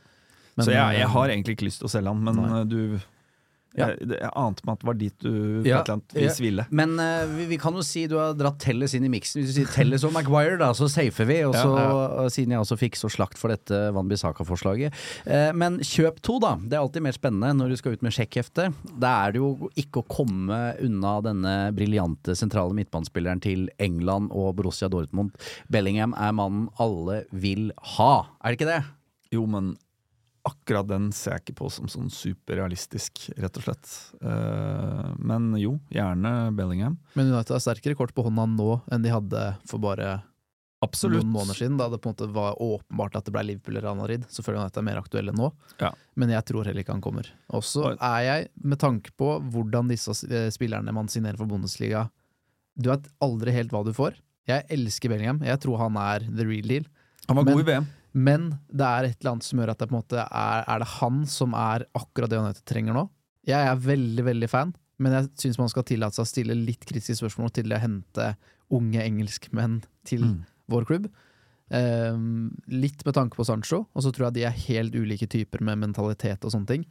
Men, 0.56 0.66
så 0.66 0.72
jeg, 0.72 1.02
jeg 1.02 1.06
eh, 1.06 1.14
har 1.18 1.34
egentlig 1.34 1.58
ikke 1.58 1.68
lyst 1.68 1.82
til 1.84 1.90
å 1.90 1.94
selge 1.98 2.14
han, 2.14 2.24
men 2.26 2.40
Nei. 2.42 2.64
du 2.70 2.80
Ja. 3.78 3.92
jeg, 3.94 4.10
jeg 4.18 4.32
ante 4.42 4.66
meg 4.66 4.74
at 4.74 4.82
det 4.82 4.88
var 4.90 4.98
dit 4.98 5.16
du 5.22 5.30
på 5.30 5.68
Ja, 5.68 5.82
et 5.82 5.90
eller 5.90 5.96
annet 5.98 6.16
vis 6.18 6.40
ville. 6.42 6.66
Men 6.74 6.96
uh, 6.98 7.26
vi, 7.36 7.46
vi 7.52 7.60
kan 7.62 7.76
jo 7.78 7.84
si 7.86 8.08
du 8.10 8.16
har 8.18 8.34
dratt 8.38 8.58
Telles 8.64 8.96
inn 8.98 9.06
i 9.06 9.12
miksen. 9.14 9.42
Hvis 9.42 9.54
du 9.54 9.60
sier 9.60 9.70
Telles 9.74 10.06
og 10.08 10.16
Maguire, 10.16 10.58
da, 10.62 10.72
så 10.78 10.90
safer 10.92 11.30
vi. 11.30 11.40
Og 11.48 11.54
Ja, 11.56 11.62
så, 11.64 11.76
og 11.78 12.32
Siden 12.34 12.56
jeg 12.56 12.64
også 12.64 12.78
fikk 12.82 12.98
så 13.00 13.12
slakt 13.14 13.38
for 13.40 13.54
dette 13.54 13.82
Van 13.96 14.10
Bissaka-forslaget. 14.10 14.96
Uh, 15.28 15.52
men 15.58 15.80
kjøp 15.86 16.20
to, 16.26 16.40
da. 16.44 16.56
Det 16.60 16.78
er 16.78 16.84
alltid 16.84 17.06
mer 17.06 17.16
spennende 17.18 17.54
når 17.60 17.74
du 17.76 17.80
skal 17.82 17.98
ut 17.98 18.06
med 18.06 18.16
sjekkhefte. 18.18 18.70
Da 18.98 19.14
er 19.28 19.36
det 19.38 19.44
jo 19.44 19.72
ikke 19.80 20.02
å 20.02 20.08
komme 20.10 20.60
unna 20.84 21.18
denne 21.26 21.56
briljante 21.78 22.36
sentrale 22.38 22.76
midtbanespilleren 22.78 23.42
til 23.44 23.68
England 23.84 24.34
og 24.34 24.56
Borussia 24.58 24.90
Dortmund. 24.92 25.36
Bellingham 25.74 26.18
er 26.18 26.34
mannen 26.38 26.68
alle 26.82 27.22
vil 27.32 27.70
ha, 27.98 28.14
er 28.42 28.54
det 28.54 28.60
ikke 28.60 28.72
det? 28.72 28.82
Jo, 29.36 29.44
men 29.50 29.76
akkurat 30.48 30.88
den 30.90 31.10
ser 31.16 31.36
jeg 31.38 31.44
ikke 31.46 31.58
på 31.60 31.68
som 31.74 31.90
sånn 31.92 32.08
superrealistisk, 32.14 33.28
rett 33.38 33.58
og 33.60 33.66
slett. 33.68 33.92
Eh, 34.22 35.12
men 35.20 35.52
jo, 35.60 35.76
gjerne 35.94 36.32
Bellingham. 36.58 36.98
Men 37.18 37.32
United 37.34 37.56
har 37.58 37.64
sterkere 37.64 37.98
kort 38.00 38.14
på 38.16 38.26
hånda 38.28 38.48
nå 38.56 38.70
enn 38.92 39.04
de 39.06 39.12
hadde 39.14 39.44
for 39.68 39.82
bare 39.84 40.22
Absolutt. 40.86 41.24
noen 41.24 41.34
måneder 41.34 41.58
siden, 41.58 41.78
da 41.80 41.88
det 41.90 41.98
på 42.04 42.10
en 42.12 42.14
måte 42.16 42.28
var 42.36 42.58
åpenbart 42.62 43.16
at 43.18 43.26
det 43.26 43.34
ble 43.34 43.44
Liverpool 43.48 43.76
eller 43.76 43.88
Real 43.88 43.98
Madrid. 43.98 44.28
Selvfølgelig 44.30 44.62
United 44.68 44.78
er 44.84 44.86
mer 44.90 45.00
aktuelle 45.02 45.34
nå, 45.34 45.52
Ja. 45.82 45.92
men 46.16 46.30
jeg 46.30 46.46
tror 46.46 46.66
heller 46.70 46.84
ikke 46.84 46.94
han 46.94 47.02
kommer. 47.02 47.26
Og 47.50 47.64
så 47.66 47.96
er 47.98 48.20
jeg, 48.28 48.50
med 48.64 48.78
tanke 48.80 49.10
på 49.18 49.32
hvordan 49.42 49.90
disse 49.90 50.14
eh, 50.30 50.50
spillerne 50.54 50.94
man 50.94 51.08
signerer 51.10 51.38
for 51.38 51.50
Bundesliga 51.50 52.10
Du 52.78 52.92
vet 52.92 53.08
aldri 53.26 53.52
helt 53.56 53.72
hva 53.74 53.84
du 53.84 53.90
får. 53.92 54.14
Jeg 54.48 54.68
elsker 54.70 55.10
Bellingham, 55.10 55.40
jeg 55.42 55.60
tror 55.60 55.80
han 55.82 55.98
er 55.98 56.20
the 56.30 56.46
real 56.46 56.68
deal. 56.70 56.86
Han 57.28 57.36
var 57.38 57.44
Men- 57.44 57.58
god 57.58 57.64
i 57.68 57.72
VM. 57.74 57.88
Men 58.18 58.48
det 58.74 58.88
er 58.88 59.08
et 59.12 59.20
eller 59.22 59.36
annet 59.36 59.46
som 59.46 59.60
gjør 59.62 59.72
at 59.76 59.80
det 59.84 59.88
på 59.92 59.94
en 59.96 60.00
måte 60.02 60.24
er, 60.26 60.64
er 60.66 60.82
det 60.82 60.88
han 60.98 61.22
som 61.30 61.54
er 61.60 61.86
akkurat 62.00 62.32
det 62.34 62.40
United 62.42 62.66
trenger 62.70 62.96
nå. 62.98 63.04
Jeg 63.48 63.70
er 63.70 63.78
veldig, 63.84 64.24
veldig 64.26 64.50
fan, 64.50 64.74
men 65.00 65.14
jeg 65.14 65.30
syns 65.44 65.60
man 65.62 65.70
skal 65.70 65.86
tillate 65.88 66.18
seg 66.18 66.26
å 66.26 66.32
stille 66.32 66.56
litt 66.58 66.84
kritiske 66.90 67.20
spørsmål 67.22 67.54
til 67.60 67.72
å 67.76 67.80
hente 67.84 68.32
unge 68.74 69.04
engelskmenn 69.06 69.82
til 70.08 70.24
Mm. 70.26 70.40
vår 70.68 70.86
klubb. 70.90 71.06
Um, 71.70 72.56
litt 72.72 73.04
med 73.06 73.14
tanke 73.16 73.36
på 73.36 73.46
Sancho, 73.46 73.86
og 73.94 74.04
så 74.04 74.12
tror 74.16 74.28
jeg 74.30 74.38
de 74.40 74.44
er 74.48 74.56
helt 74.68 74.96
ulike 74.96 75.28
typer 75.28 75.62
med 75.62 75.78
mentalitet 75.84 76.44
og 76.48 76.52
sånne 76.54 76.68
ting. 76.68 76.86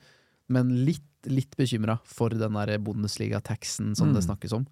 Men 0.52 0.68
litt, 0.86 1.02
litt 1.26 1.56
bekymra 1.58 1.98
for 2.04 2.28
den 2.30 2.52
der 2.52 2.76
Bundesliga-taxen 2.78 3.96
som 3.96 4.12
det 4.14 4.22
Mm. 4.22 4.28
snakkes 4.30 4.52
om. 4.52 4.66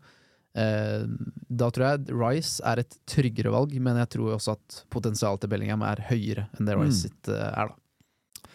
Ehm, 0.54 1.16
da 1.50 1.68
tror 1.74 1.86
jeg 1.88 2.14
Rice 2.14 2.60
er 2.64 2.78
et 2.84 2.96
tryggere 3.10 3.50
valg, 3.50 3.72
men 3.82 3.96
jeg 3.98 4.08
tror 4.14 4.36
også 4.36 4.52
at 4.54 4.84
potensialet 4.94 5.40
til 5.42 5.50
Bellingham 5.50 5.82
er 5.82 6.04
høyere 6.10 6.48
enn 6.58 6.66
det 6.68 6.76
Rice 6.78 6.94
Mm. 6.94 7.00
sitt 7.10 7.28
eh, 7.28 7.48
er, 7.50 7.72
da. 7.72 8.50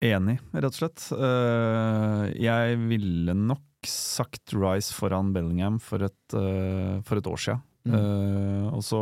Enig, 0.00 0.38
rett 0.56 0.64
og 0.72 0.78
slett. 0.78 1.02
Eh, 1.12 2.22
jeg 2.40 2.78
ville 2.88 3.34
nok 3.36 3.60
sagt 3.84 4.54
Rice 4.56 4.92
foran 4.96 5.32
Bellingham 5.34 5.76
for 5.80 6.02
et, 6.06 6.34
eh, 6.36 7.00
for 7.04 7.20
et 7.20 7.28
år 7.28 7.36
siden. 7.40 7.60
Mm. 7.84 7.94
Eh, 7.96 8.66
og 8.74 8.80
så 8.84 9.00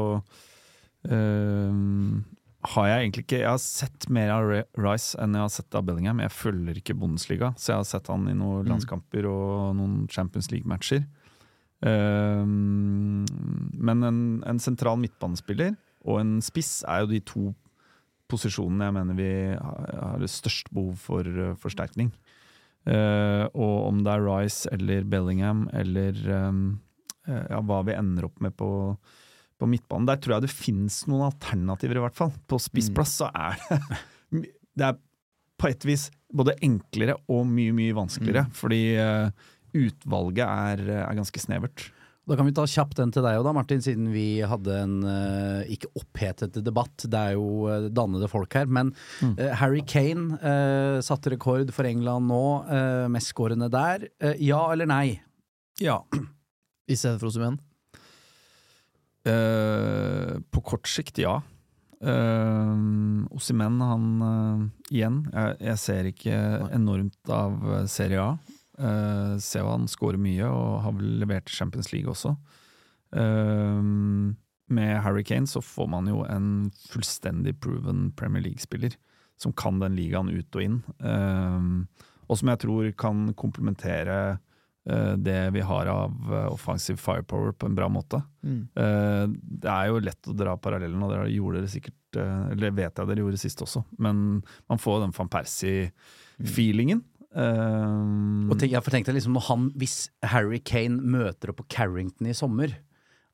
eh, 1.06 1.78
har 2.74 2.86
jeg 2.88 2.98
egentlig 3.10 3.24
ikke 3.24 3.38
Jeg 3.40 3.48
har 3.50 3.58
sett 3.62 4.08
mer 4.10 4.30
av 4.34 4.50
Rice 4.78 5.16
enn 5.22 5.34
jeg 5.34 5.40
har 5.46 5.48
sett 5.54 5.74
av 5.78 5.84
Bellingham. 5.86 6.18
Jeg 6.22 6.30
følger 6.34 6.74
ikke 6.82 6.98
Bundesliga, 6.98 7.52
så 7.56 7.72
jeg 7.72 7.78
har 7.78 7.88
sett 7.94 8.10
han 8.10 8.26
i 8.28 8.34
noen 8.34 8.64
Mm. 8.66 8.72
landskamper 8.74 9.24
og 9.30 9.76
noen 9.78 10.08
Champions 10.10 10.50
League-matcher. 10.50 11.06
Eh, 11.86 12.44
men 12.46 14.08
en, 14.08 14.20
en 14.48 14.62
sentral 14.62 14.98
midtbanespiller 15.02 15.76
og 16.06 16.20
en 16.22 16.38
spiss 16.44 16.82
er 16.88 17.04
jo 17.04 17.12
de 17.12 17.20
to 17.26 17.44
posisjonene 18.28 18.88
jeg 18.88 18.96
mener 18.96 19.16
vi 19.16 19.30
har 19.56 20.18
det 20.20 20.30
størst 20.30 20.68
behov 20.74 20.98
for 21.00 21.24
eh, 21.26 21.54
forsterkning. 21.60 22.10
Eh, 22.88 23.44
og 23.52 23.88
om 23.88 24.02
det 24.04 24.12
er 24.14 24.24
Rice 24.24 24.70
eller 24.72 25.06
Bellingham 25.08 25.66
eller 25.76 26.18
um, 26.48 26.60
eh, 27.28 27.42
ja, 27.50 27.60
hva 27.64 27.82
vi 27.88 27.96
ender 27.96 28.28
opp 28.28 28.38
med 28.44 28.54
på, 28.56 28.70
på 29.58 29.68
midtbanen. 29.68 30.08
Der 30.08 30.20
tror 30.20 30.36
jeg 30.36 30.46
det 30.46 30.54
finnes 30.54 31.02
noen 31.08 31.26
alternativer, 31.28 31.98
i 31.98 32.06
hvert 32.06 32.18
fall. 32.20 32.32
På 32.48 32.60
spissplass 32.62 33.18
så 33.22 33.32
er 33.32 33.58
det 34.32 34.54
Det 34.78 34.86
er 34.86 34.98
på 35.58 35.66
et 35.66 35.84
vis 35.88 36.06
både 36.30 36.54
enklere 36.62 37.16
og 37.32 37.48
mye, 37.50 37.72
mye 37.74 37.96
vanskeligere. 37.96 38.46
Fordi 38.54 38.82
eh, 38.94 39.48
utvalget 39.76 40.44
er, 40.46 40.84
er 41.04 41.18
ganske 41.18 41.42
snevert. 41.42 41.88
Da 42.28 42.36
kan 42.36 42.44
vi 42.44 42.52
ta 42.52 42.66
kjapt 42.68 42.98
den 42.98 43.12
til 43.14 43.24
deg 43.24 43.38
òg, 43.38 43.46
da, 43.46 43.54
Martin, 43.56 43.80
siden 43.80 44.10
vi 44.12 44.42
hadde 44.44 44.74
en 44.82 44.96
uh, 45.00 45.62
ikke 45.72 45.88
opphetet 45.96 46.58
debatt. 46.60 47.06
Det 47.08 47.16
er 47.16 47.38
jo 47.38 47.64
uh, 47.64 47.86
dannede 47.88 48.28
folk 48.28 48.52
her. 48.58 48.68
Men 48.68 48.90
eh, 49.24 49.54
Harry 49.56 49.80
Kane 49.88 50.36
eh, 50.36 50.98
satte 51.04 51.32
rekord 51.32 51.72
for 51.72 51.88
England 51.88 52.28
nå, 52.28 52.42
uh, 52.68 53.06
mestskårende 53.12 53.70
der. 53.72 54.04
Ja 54.44 54.60
eller 54.74 54.90
nei? 54.90 55.22
Ja. 55.80 56.02
I 56.88 56.98
stedet 56.98 57.16
for 57.22 57.30
Osimhen. 57.30 57.56
Uh, 59.24 60.36
på 60.52 60.62
kort 60.68 60.88
sikt, 60.88 61.22
ja. 61.24 61.38
Uh, 62.04 63.24
Osimen, 63.34 63.80
han 63.82 64.04
uh, 64.22 64.60
igjen 64.92 65.24
jeg, 65.32 65.56
jeg 65.64 65.80
ser 65.82 66.12
ikke 66.12 66.36
enormt 66.76 67.32
av 67.32 67.88
Serie 67.90 68.20
A. 68.22 68.57
Uh, 68.78 69.64
han 69.68 69.88
skårer 69.90 70.20
mye, 70.22 70.46
og 70.46 70.82
har 70.84 70.96
vel 70.98 71.18
levert 71.22 71.50
Champions 71.50 71.92
League 71.92 72.10
også. 72.10 72.34
Uh, 73.14 73.82
med 74.68 74.98
Harry 75.02 75.24
Kane 75.24 75.48
så 75.48 75.62
får 75.64 75.88
man 75.90 76.10
jo 76.10 76.24
en 76.28 76.68
fullstendig 76.90 77.56
proven 77.62 78.10
Premier 78.16 78.44
League-spiller 78.44 78.98
som 79.38 79.54
kan 79.54 79.78
den 79.80 79.94
ligaen 79.96 80.30
ut 80.30 80.58
og 80.58 80.64
inn. 80.64 80.82
uh, 81.04 82.04
og 82.28 82.36
som 82.36 82.50
jeg 82.52 82.60
tror 82.60 82.90
kan 83.00 83.32
komplementere 83.40 84.38
det 85.16 85.50
vi 85.52 85.60
har 85.64 85.88
av 85.92 86.30
offensive 86.48 86.96
firepower 87.00 87.52
på 87.52 87.66
en 87.68 87.74
bra 87.76 87.88
måte. 87.92 88.22
Eh, 88.44 89.24
det 89.28 89.68
er 89.68 89.88
jo 89.90 90.00
lett 90.00 90.28
å 90.28 90.36
dra 90.36 90.54
parallellen, 90.56 91.02
og 91.04 91.12
det 91.12 91.34
gjorde 91.34 91.60
det 91.64 91.72
sikkert 91.72 92.18
Eller 92.52 92.72
vet 92.72 92.96
jeg 92.96 93.08
dere 93.10 93.20
gjorde 93.20 93.40
sist 93.40 93.60
også, 93.60 93.82
men 94.00 94.40
man 94.68 94.80
får 94.80 95.02
den 95.02 95.12
van 95.16 95.28
Persie-feelingen. 95.28 97.02
Eh, 97.36 98.48
Og 98.48 98.56
tenk, 98.56 98.72
jeg 98.72 98.82
liksom 99.12 99.36
han, 99.50 99.66
Hvis 99.76 100.08
Harry 100.24 100.60
Kane 100.64 100.96
møter 101.02 101.52
opp 101.52 101.60
på 101.60 101.68
Carrington 101.76 102.30
i 102.30 102.36
sommer 102.36 102.72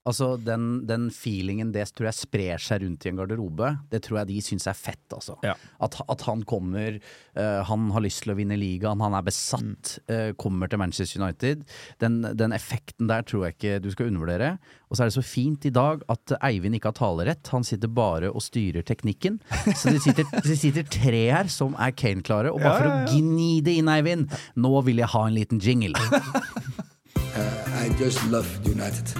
Altså 0.05 0.35
den, 0.37 0.83
den 0.85 1.07
feelingen 1.15 1.71
det 1.73 1.87
tror 1.97 2.11
jeg 2.11 2.19
sprer 2.19 2.61
seg 2.61 2.83
rundt 2.83 3.07
i 3.07 3.09
en 3.09 3.17
garderobe, 3.17 3.71
det 3.89 4.03
tror 4.05 4.21
jeg 4.21 4.29
de 4.35 4.43
syns 4.45 4.67
er 4.69 4.77
fett. 4.77 5.05
Altså. 5.17 5.39
Ja. 5.47 5.55
At, 5.85 5.97
at 6.13 6.25
han 6.29 6.43
kommer, 6.49 6.99
uh, 7.39 7.63
han 7.65 7.89
har 7.95 8.05
lyst 8.05 8.25
til 8.27 8.35
å 8.35 8.37
vinne 8.37 8.59
ligaen, 8.61 9.01
han 9.01 9.17
er 9.17 9.25
besatt, 9.25 9.95
eh, 10.13 10.35
kommer 10.37 10.69
til 10.69 10.83
Manchester 10.83 11.23
United. 11.23 11.65
Den, 12.05 12.21
den 12.37 12.53
effekten 12.53 13.09
der 13.09 13.25
tror 13.25 13.47
jeg 13.47 13.57
ikke 13.57 13.81
du 13.81 13.91
skal 13.95 14.13
undervurdere. 14.13 14.55
Og 14.93 14.99
så 14.99 15.07
er 15.07 15.11
det 15.11 15.17
så 15.17 15.25
fint 15.25 15.65
i 15.65 15.73
dag 15.73 16.05
at 16.13 16.37
Eivind 16.45 16.77
ikke 16.77 16.93
har 16.93 17.01
talerett, 17.01 17.53
han 17.55 17.65
sitter 17.65 17.89
bare 17.89 18.29
og 18.29 18.45
styrer 18.45 18.85
teknikken. 18.85 19.41
Så 19.73 19.95
det 19.95 20.05
sitter, 20.05 20.29
det 20.45 20.61
sitter 20.61 20.85
tre 20.85 21.27
her 21.33 21.49
som 21.53 21.79
er 21.81 21.97
Kane-klare, 21.97 22.53
og 22.53 22.61
bare 22.61 22.75
Ja, 22.75 22.77
for 22.77 22.91
ja, 22.91 22.97
for 23.09 23.17
å 23.17 23.23
gni 23.25 23.53
det 23.65 23.79
inn, 23.81 23.89
Eivind, 23.89 24.41
nå 24.61 24.75
vil 24.85 25.01
jeg 25.01 25.15
ha 25.17 25.29
en 25.31 25.39
liten 25.41 25.65
jingle. 25.65 25.97
I 27.85 27.89
just 27.99 28.21
love 28.29 28.49
United. 28.69 29.17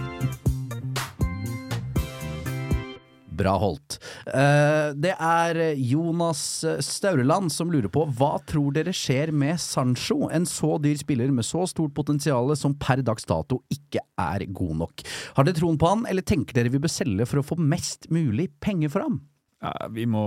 Bra 3.35 3.55
holdt. 3.59 3.99
Eh, 4.31 4.93
det 4.95 5.14
er 5.14 5.61
Jonas 5.81 6.43
Staureland 6.87 7.53
som 7.53 7.73
lurer 7.73 7.91
på 7.93 8.05
hva 8.19 8.37
tror 8.47 8.75
dere 8.76 8.95
skjer 8.95 9.33
med 9.35 9.61
Sancho, 9.62 10.29
en 10.31 10.47
så 10.49 10.76
dyr 10.83 10.99
spiller 11.00 11.33
med 11.35 11.47
så 11.47 11.64
stort 11.71 11.95
potensial 11.97 12.55
som 12.59 12.76
per 12.79 13.03
dags 13.07 13.26
dato 13.29 13.62
ikke 13.73 14.03
er 14.21 14.47
god 14.55 14.81
nok. 14.85 15.05
Har 15.37 15.47
dere 15.47 15.59
troen 15.59 15.79
på 15.81 15.91
han, 15.91 16.07
eller 16.11 16.26
tenker 16.26 16.57
dere 16.57 16.73
vi 16.73 16.83
bør 16.83 16.93
selge 16.93 17.29
for 17.31 17.43
å 17.43 17.47
få 17.47 17.59
mest 17.61 18.11
mulig 18.14 18.50
penger 18.62 18.93
for 18.93 19.07
ham? 19.07 19.21
Ja, 19.64 19.88
vi, 19.91 20.05
må, 20.11 20.25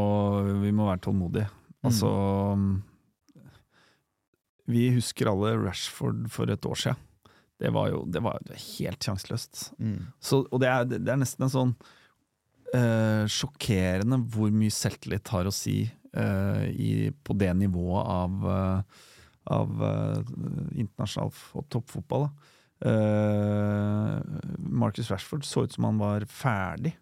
vi 0.63 0.73
må 0.73 0.87
være 0.89 1.03
tålmodige. 1.05 1.49
Altså 1.85 2.09
Vi 4.67 4.87
husker 4.95 5.29
alle 5.31 5.53
Rashford 5.61 6.25
for 6.33 6.49
et 6.51 6.65
år 6.65 6.81
siden. 6.81 7.03
Det 7.57 7.71
var 7.73 7.89
jo 7.89 8.03
det 8.05 8.21
var 8.21 8.41
helt 8.53 9.05
sjanseløst. 9.05 9.71
Mm. 9.81 10.09
og 10.51 10.59
det 10.61 10.67
er, 10.69 10.83
det 10.91 11.09
er 11.09 11.21
nesten 11.21 11.47
en 11.47 11.53
sånn 11.53 11.71
eh, 12.75 13.23
sjokkerende 13.29 14.19
hvor 14.31 14.51
mye 14.53 14.73
selvtillit 14.73 15.31
har 15.33 15.47
å 15.47 15.53
si 15.53 15.79
eh, 15.85 16.65
i, 16.71 16.91
på 17.11 17.35
det 17.39 17.53
nivået 17.59 18.11
av, 18.11 18.45
eh, 18.53 19.01
av 19.55 19.83
eh, 19.89 20.35
internasjonal 20.83 21.33
og 21.59 21.67
toppfotball. 21.73 22.29
Eh, 22.87 24.13
Marcus 24.57 25.11
Rashford 25.11 25.47
så 25.47 25.65
ut 25.65 25.75
som 25.77 25.89
han 25.89 26.01
var 26.01 26.27
ferdig 26.29 26.97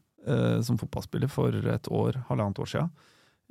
som 0.65 0.73
fotballspiller 0.81 1.29
for 1.29 1.53
et 1.69 1.87
år, 1.93 2.15
halvannet 2.31 2.57
år 2.57 2.69
siden. 2.71 2.87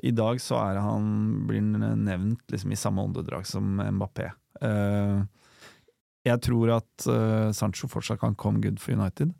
I 0.02 0.10
dag 0.10 0.40
så 0.42 0.56
er 0.58 0.80
han, 0.82 1.04
blir 1.46 1.60
han 1.62 2.00
nevnt 2.02 2.50
liksom 2.50 2.72
i 2.74 2.78
samme 2.80 3.04
åndedrag 3.06 3.46
som 3.46 3.78
Mbappé. 3.78 4.26
Jeg 6.26 6.42
tror 6.42 6.72
at 6.80 7.06
Sancho 7.54 7.86
fortsatt 7.92 8.18
kan 8.24 8.34
come 8.34 8.58
good 8.58 8.82
for 8.82 8.98
United, 8.98 9.30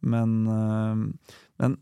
men, 0.00 0.48
men 1.60 1.76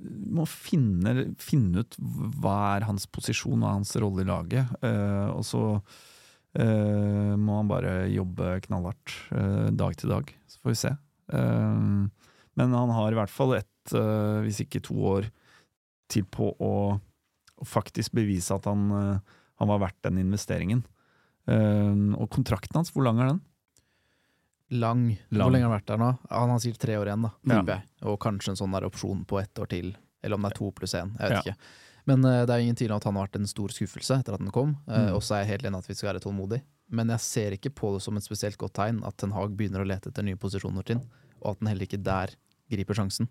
må 0.00 0.46
finne, 0.48 1.30
finne 1.40 1.84
ut 1.84 1.96
hva 2.40 2.56
er 2.76 2.86
hans 2.88 3.06
posisjon 3.10 3.60
og 3.60 3.68
hans 3.68 3.92
rolle 4.00 4.24
i 4.24 4.28
laget. 4.28 4.70
Uh, 4.84 5.32
og 5.34 5.44
så 5.46 5.62
uh, 5.76 7.34
må 7.36 7.58
han 7.60 7.70
bare 7.70 7.94
jobbe 8.12 8.56
knallhardt 8.66 9.16
uh, 9.34 9.68
dag 9.74 9.98
til 10.00 10.14
dag. 10.14 10.32
Så 10.50 10.62
får 10.62 10.74
vi 10.74 10.80
se. 10.84 10.94
Men 11.30 12.74
han 12.74 12.90
har 12.90 13.12
i 13.12 13.16
hvert 13.16 13.30
fall 13.30 13.54
ett, 13.54 13.92
hvis 14.42 14.64
ikke 14.64 14.80
to 14.82 14.96
år, 15.12 15.28
til 16.10 16.24
på 16.26 16.48
å, 16.58 16.72
å 16.98 17.66
faktisk 17.66 18.16
bevise 18.18 18.50
at 18.56 18.66
han, 18.66 18.90
han 19.22 19.70
var 19.70 19.84
verdt 19.84 20.00
den 20.08 20.18
investeringen. 20.24 20.82
Og 21.46 22.26
kontrakten 22.34 22.80
hans, 22.80 22.90
hvor 22.90 23.06
lang 23.06 23.22
er 23.22 23.30
den? 23.30 23.38
Lang. 24.70 25.18
Lang. 25.30 25.42
Hvor 25.42 25.50
lenge 25.52 25.66
har 25.66 25.70
han 25.72 25.78
vært 25.80 25.86
der 25.90 25.98
nå? 25.98 26.10
Han 26.30 26.50
har 26.54 26.58
sikkert 26.62 26.78
tre 26.84 26.96
år 27.00 27.10
igjen, 27.10 27.22
da, 27.26 27.62
Ja. 27.66 27.78
Og 28.06 28.18
kanskje 28.22 28.52
en 28.54 28.56
sånn 28.60 28.72
der 28.76 28.86
opsjon 28.86 29.24
på 29.26 29.40
ett 29.42 29.54
år 29.58 29.66
til. 29.68 29.96
Eller 30.22 30.36
om 30.36 30.42
det 30.42 30.52
er 30.52 30.58
to 30.60 30.70
pluss 30.72 30.94
én, 30.94 31.10
jeg 31.18 31.30
vet 31.30 31.30
Ja. 31.30 31.40
ikke. 31.42 31.56
Men 32.06 32.24
uh, 32.24 32.44
det 32.46 32.50
er 32.54 32.60
ingen 32.64 32.76
tvil 32.76 32.90
om 32.92 32.96
at 32.96 33.04
han 33.04 33.14
har 33.16 33.26
vært 33.28 33.36
en 33.40 33.46
stor 33.46 33.68
skuffelse 33.68 34.18
etter 34.20 34.34
at 34.34 34.40
den 34.40 34.50
kom. 34.50 34.76
Uh, 34.88 35.10
Mm. 35.10 35.14
Og 35.16 35.22
så 35.22 35.34
er 35.36 35.44
jeg 35.44 35.50
helt 35.60 35.66
enig 35.68 35.78
at 35.82 35.86
vi 35.90 35.94
skal 35.94 36.12
være 36.14 36.22
tålmodige. 36.24 36.62
Men 36.90 37.08
jeg 37.08 37.20
ser 37.20 37.50
ikke 37.52 37.70
på 37.74 37.92
det 37.94 38.02
som 38.02 38.16
et 38.16 38.22
spesielt 38.24 38.56
godt 38.58 38.72
tegn 38.74 39.02
at 39.06 39.16
Ten 39.16 39.30
Hag 39.32 39.52
begynner 39.56 39.82
å 39.84 39.86
lete 39.86 40.10
etter 40.10 40.22
nye 40.26 40.34
posisjoner 40.36 40.82
til, 40.84 40.98
og 41.42 41.52
at 41.52 41.58
han 41.60 41.68
heller 41.70 41.86
ikke 41.86 42.02
der 42.02 42.32
griper 42.70 42.94
sjansen. 42.94 43.28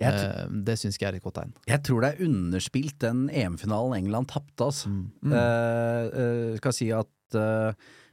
Eh, 0.00 0.46
det 0.64 0.78
syns 0.80 0.96
jeg 0.98 1.06
er 1.10 1.18
et 1.18 1.22
godt 1.22 1.34
tegn. 1.36 1.52
jeg 1.68 1.82
tror 1.84 2.00
det 2.00 2.08
er 2.14 2.24
underspilt 2.24 2.98
den 2.98 3.28
EM-finalen 3.30 3.94
England 3.98 4.28
tapte, 4.32 4.64
altså. 4.64 4.88
Mm. 4.88 5.32
Eh, 5.36 6.56
skal 6.56 6.72
si 6.72 6.88
at 6.90 7.08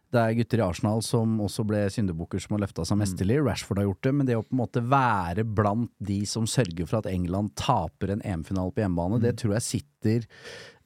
det 0.09 0.21
er 0.21 0.37
gutter 0.39 0.61
i 0.61 0.65
Arsenal 0.65 1.03
som 1.05 1.35
også 1.45 1.63
ble 1.69 1.83
syndebukker 1.93 2.41
som 2.41 2.55
har 2.55 2.63
løfta 2.63 2.85
seg 2.87 2.97
mesterlig. 3.01 3.37
Rashford 3.45 3.81
har 3.81 3.87
gjort 3.89 4.07
det, 4.07 4.13
men 4.17 4.29
det 4.29 4.39
å 4.39 4.43
på 4.45 4.55
en 4.55 4.61
måte 4.63 4.81
være 4.81 5.45
blant 5.45 5.91
de 6.01 6.23
som 6.29 6.47
sørger 6.49 6.89
for 6.89 7.01
at 7.01 7.11
England 7.11 7.53
taper 7.59 8.15
en 8.15 8.25
EM-finale 8.25 8.73
på 8.73 8.83
hjemmebane, 8.83 9.21
det 9.21 9.35
tror 9.41 9.57
jeg 9.57 9.67
sitter 9.67 10.27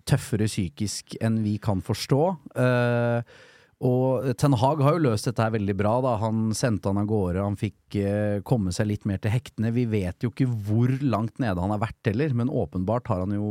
tøffere 0.10 0.50
psykisk 0.52 1.16
enn 1.24 1.40
vi 1.46 1.56
kan 1.64 1.80
forstå. 1.84 2.22
Eh, 2.60 3.36
og 3.84 4.30
Ten 4.40 4.56
Hag 4.56 4.82
har 4.86 4.96
jo 4.96 5.04
løst 5.04 5.28
dette 5.28 5.44
her 5.44 5.54
veldig 5.54 5.76
bra. 5.76 5.94
da 6.06 6.14
Han 6.22 6.54
sendte 6.56 6.92
han 6.92 7.02
av 7.02 7.08
gårde, 7.10 7.44
han 7.44 7.58
fikk 7.60 7.98
eh, 8.00 8.38
komme 8.48 8.72
seg 8.76 8.88
litt 8.88 9.08
mer 9.10 9.20
til 9.24 9.34
hektene. 9.34 9.74
Vi 9.76 9.84
vet 9.92 10.24
jo 10.24 10.32
ikke 10.32 10.48
hvor 10.48 10.94
langt 11.04 11.42
nede 11.44 11.60
han 11.60 11.74
har 11.74 11.82
vært 11.84 12.12
heller, 12.12 12.36
men 12.38 12.52
åpenbart 12.52 13.12
har 13.12 13.26
han 13.26 13.36
jo 13.36 13.50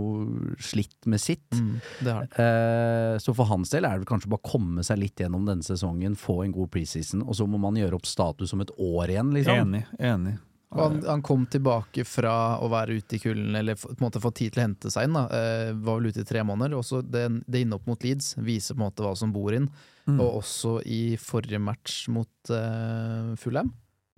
slitt 0.62 1.04
med 1.10 1.20
sitt. 1.20 1.44
Det 2.00 2.08
har 2.08 2.24
han. 2.24 2.32
Eh, 2.32 3.18
så 3.22 3.34
for 3.36 3.50
hans 3.50 3.74
del 3.74 3.88
er 3.88 4.00
det 4.00 4.08
kanskje 4.08 4.30
bare 4.32 4.40
å 4.40 4.52
komme 4.54 4.86
seg 4.86 5.02
litt 5.02 5.20
gjennom 5.20 5.44
denne 5.48 5.66
sesongen, 5.66 6.16
få 6.16 6.42
en 6.46 6.56
god 6.56 6.72
preseason, 6.72 7.26
og 7.26 7.36
så 7.36 7.48
må 7.48 7.60
man 7.60 7.76
gjøre 7.76 8.00
opp 8.00 8.08
status 8.08 8.56
om 8.56 8.64
et 8.64 8.72
år 8.80 9.12
igjen, 9.12 9.36
liksom. 9.36 9.62
Enig. 9.66 9.84
enig. 10.00 10.38
Og 10.72 10.80
han, 10.80 11.00
han 11.04 11.22
kom 11.24 11.44
tilbake 11.52 12.04
fra 12.08 12.56
å 12.62 12.68
være 12.72 12.96
ute 13.00 13.18
i 13.18 13.20
kulden, 13.20 13.52
eller 13.58 13.76
på 13.76 13.92
en 13.92 14.04
måte 14.06 14.22
få 14.22 14.32
tid 14.32 14.54
til 14.54 14.62
å 14.62 14.64
hente 14.64 14.92
seg 14.92 15.08
inn. 15.08 15.18
Da. 15.18 15.26
Eh, 15.28 15.72
var 15.76 16.00
vel 16.00 16.08
ute 16.08 16.24
i 16.24 16.28
tre 16.28 16.44
måneder. 16.48 16.78
Også 16.78 17.02
det, 17.04 17.26
det 17.44 17.64
inne 17.64 17.76
opp 17.76 17.88
mot 17.90 18.04
Leeds 18.04 18.34
viser 18.40 18.78
på 18.78 18.80
en 18.80 18.86
måte 18.86 19.04
hva 19.04 19.12
som 19.18 19.34
bor 19.34 19.52
inn. 19.56 19.68
Mm. 20.08 20.18
Og 20.18 20.40
også 20.40 20.80
i 20.84 21.16
forrige 21.20 21.60
match 21.62 22.08
mot 22.10 22.50
uh, 22.50 23.32
Fulham, 23.38 23.68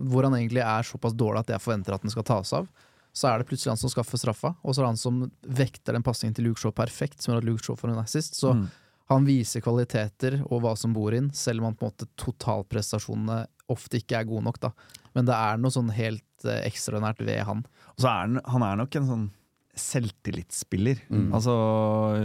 hvor 0.01 0.25
han 0.25 0.33
egentlig 0.39 0.63
er 0.65 0.87
såpass 0.89 1.13
dårlig 1.15 1.43
at 1.45 1.51
jeg 1.55 1.61
forventer 1.63 1.95
at 1.95 2.03
den 2.07 2.11
skal 2.15 2.25
tas 2.25 2.53
av. 2.57 2.69
Så 3.15 3.29
er 3.31 3.39
det 3.39 3.47
plutselig 3.51 3.71
han 3.75 3.79
som 3.79 3.93
skaffer 3.93 4.19
straffa, 4.19 4.55
og 4.65 4.73
så 4.75 4.81
er 4.81 4.87
det 4.87 4.93
han 4.95 5.03
som 5.03 5.21
vekter 5.47 5.95
den 5.95 6.03
pasningen 6.03 6.35
til 6.35 6.49
Luke 6.49 6.59
Shaw 6.59 6.73
perfekt, 6.75 7.21
som 7.23 7.35
gjør 7.35 7.45
at 7.45 7.47
Luke 7.47 7.63
Shaw 7.63 7.77
får 7.79 7.93
en 7.93 8.01
assist. 8.03 8.35
Så 8.41 8.55
Mm. 8.57 8.65
han 9.13 9.25
viser 9.29 9.61
kvaliteter 9.61 10.41
og 10.51 10.63
hva 10.65 10.73
som 10.77 10.93
bor 10.97 11.13
inn, 11.15 11.31
selv 11.37 11.61
om 11.61 11.69
han 11.69 11.77
på 11.79 11.85
en 11.87 11.93
måte 11.93 12.09
totalprestasjonene 12.17 13.47
ofte 13.71 14.01
ikke 14.01 14.19
er 14.19 14.25
gode 14.25 14.45
nok. 14.49 14.59
da. 14.61 14.73
Men 15.15 15.27
det 15.29 15.35
er 15.37 15.61
noe 15.63 15.71
sånn 15.71 15.93
helt 15.95 16.25
uh, 16.49 16.59
ekstraordinært 16.65 17.21
ved 17.25 17.45
han. 17.45 17.63
Og 17.95 18.03
så 18.03 18.09
er 18.09 18.21
han, 18.25 18.41
han 18.51 18.63
er 18.67 18.77
nok 18.83 18.97
en 18.97 19.07
sånn 19.13 19.31
selvtillitsspiller. 19.75 21.01
Mm. 21.11 21.29
Altså 21.35 21.55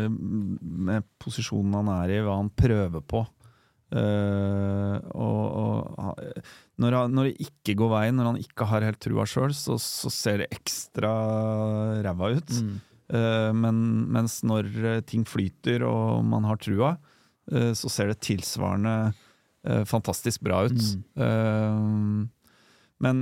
med 0.09 1.05
posisjonen 1.21 1.73
han 1.79 1.91
er 2.03 2.15
i, 2.17 2.21
hva 2.25 2.37
han 2.39 2.49
prøver 2.53 3.01
på. 3.05 3.23
Eh, 3.89 4.95
og, 5.17 5.39
og 5.57 6.19
når, 6.79 6.95
han, 6.95 7.15
når 7.15 7.29
det 7.29 7.47
ikke 7.47 7.75
går 7.79 7.91
veien, 7.95 8.19
når 8.19 8.31
han 8.31 8.41
ikke 8.41 8.67
har 8.69 8.85
helt 8.85 9.01
trua 9.01 9.25
sjøl, 9.29 9.53
så, 9.57 9.79
så 9.81 10.11
ser 10.13 10.43
det 10.43 10.51
ekstra 10.55 11.11
ræva 12.05 12.33
ut. 12.37 12.53
Mm. 12.53 12.75
Uh, 13.09 13.49
men, 13.57 13.77
mens 14.13 14.35
når 14.45 14.67
eh, 14.85 14.99
ting 15.01 15.23
flyter 15.25 15.81
og 15.87 16.21
man 16.29 16.45
har 16.45 16.59
trua, 16.61 16.91
uh, 17.49 17.71
så 17.73 17.89
ser 17.89 18.13
det 18.13 18.21
tilsvarende 18.25 19.15
fantastisk 19.89 20.39
bra 20.47 20.61
ut. 20.69 20.83
Mm. 21.19 22.29
Men 23.03 23.17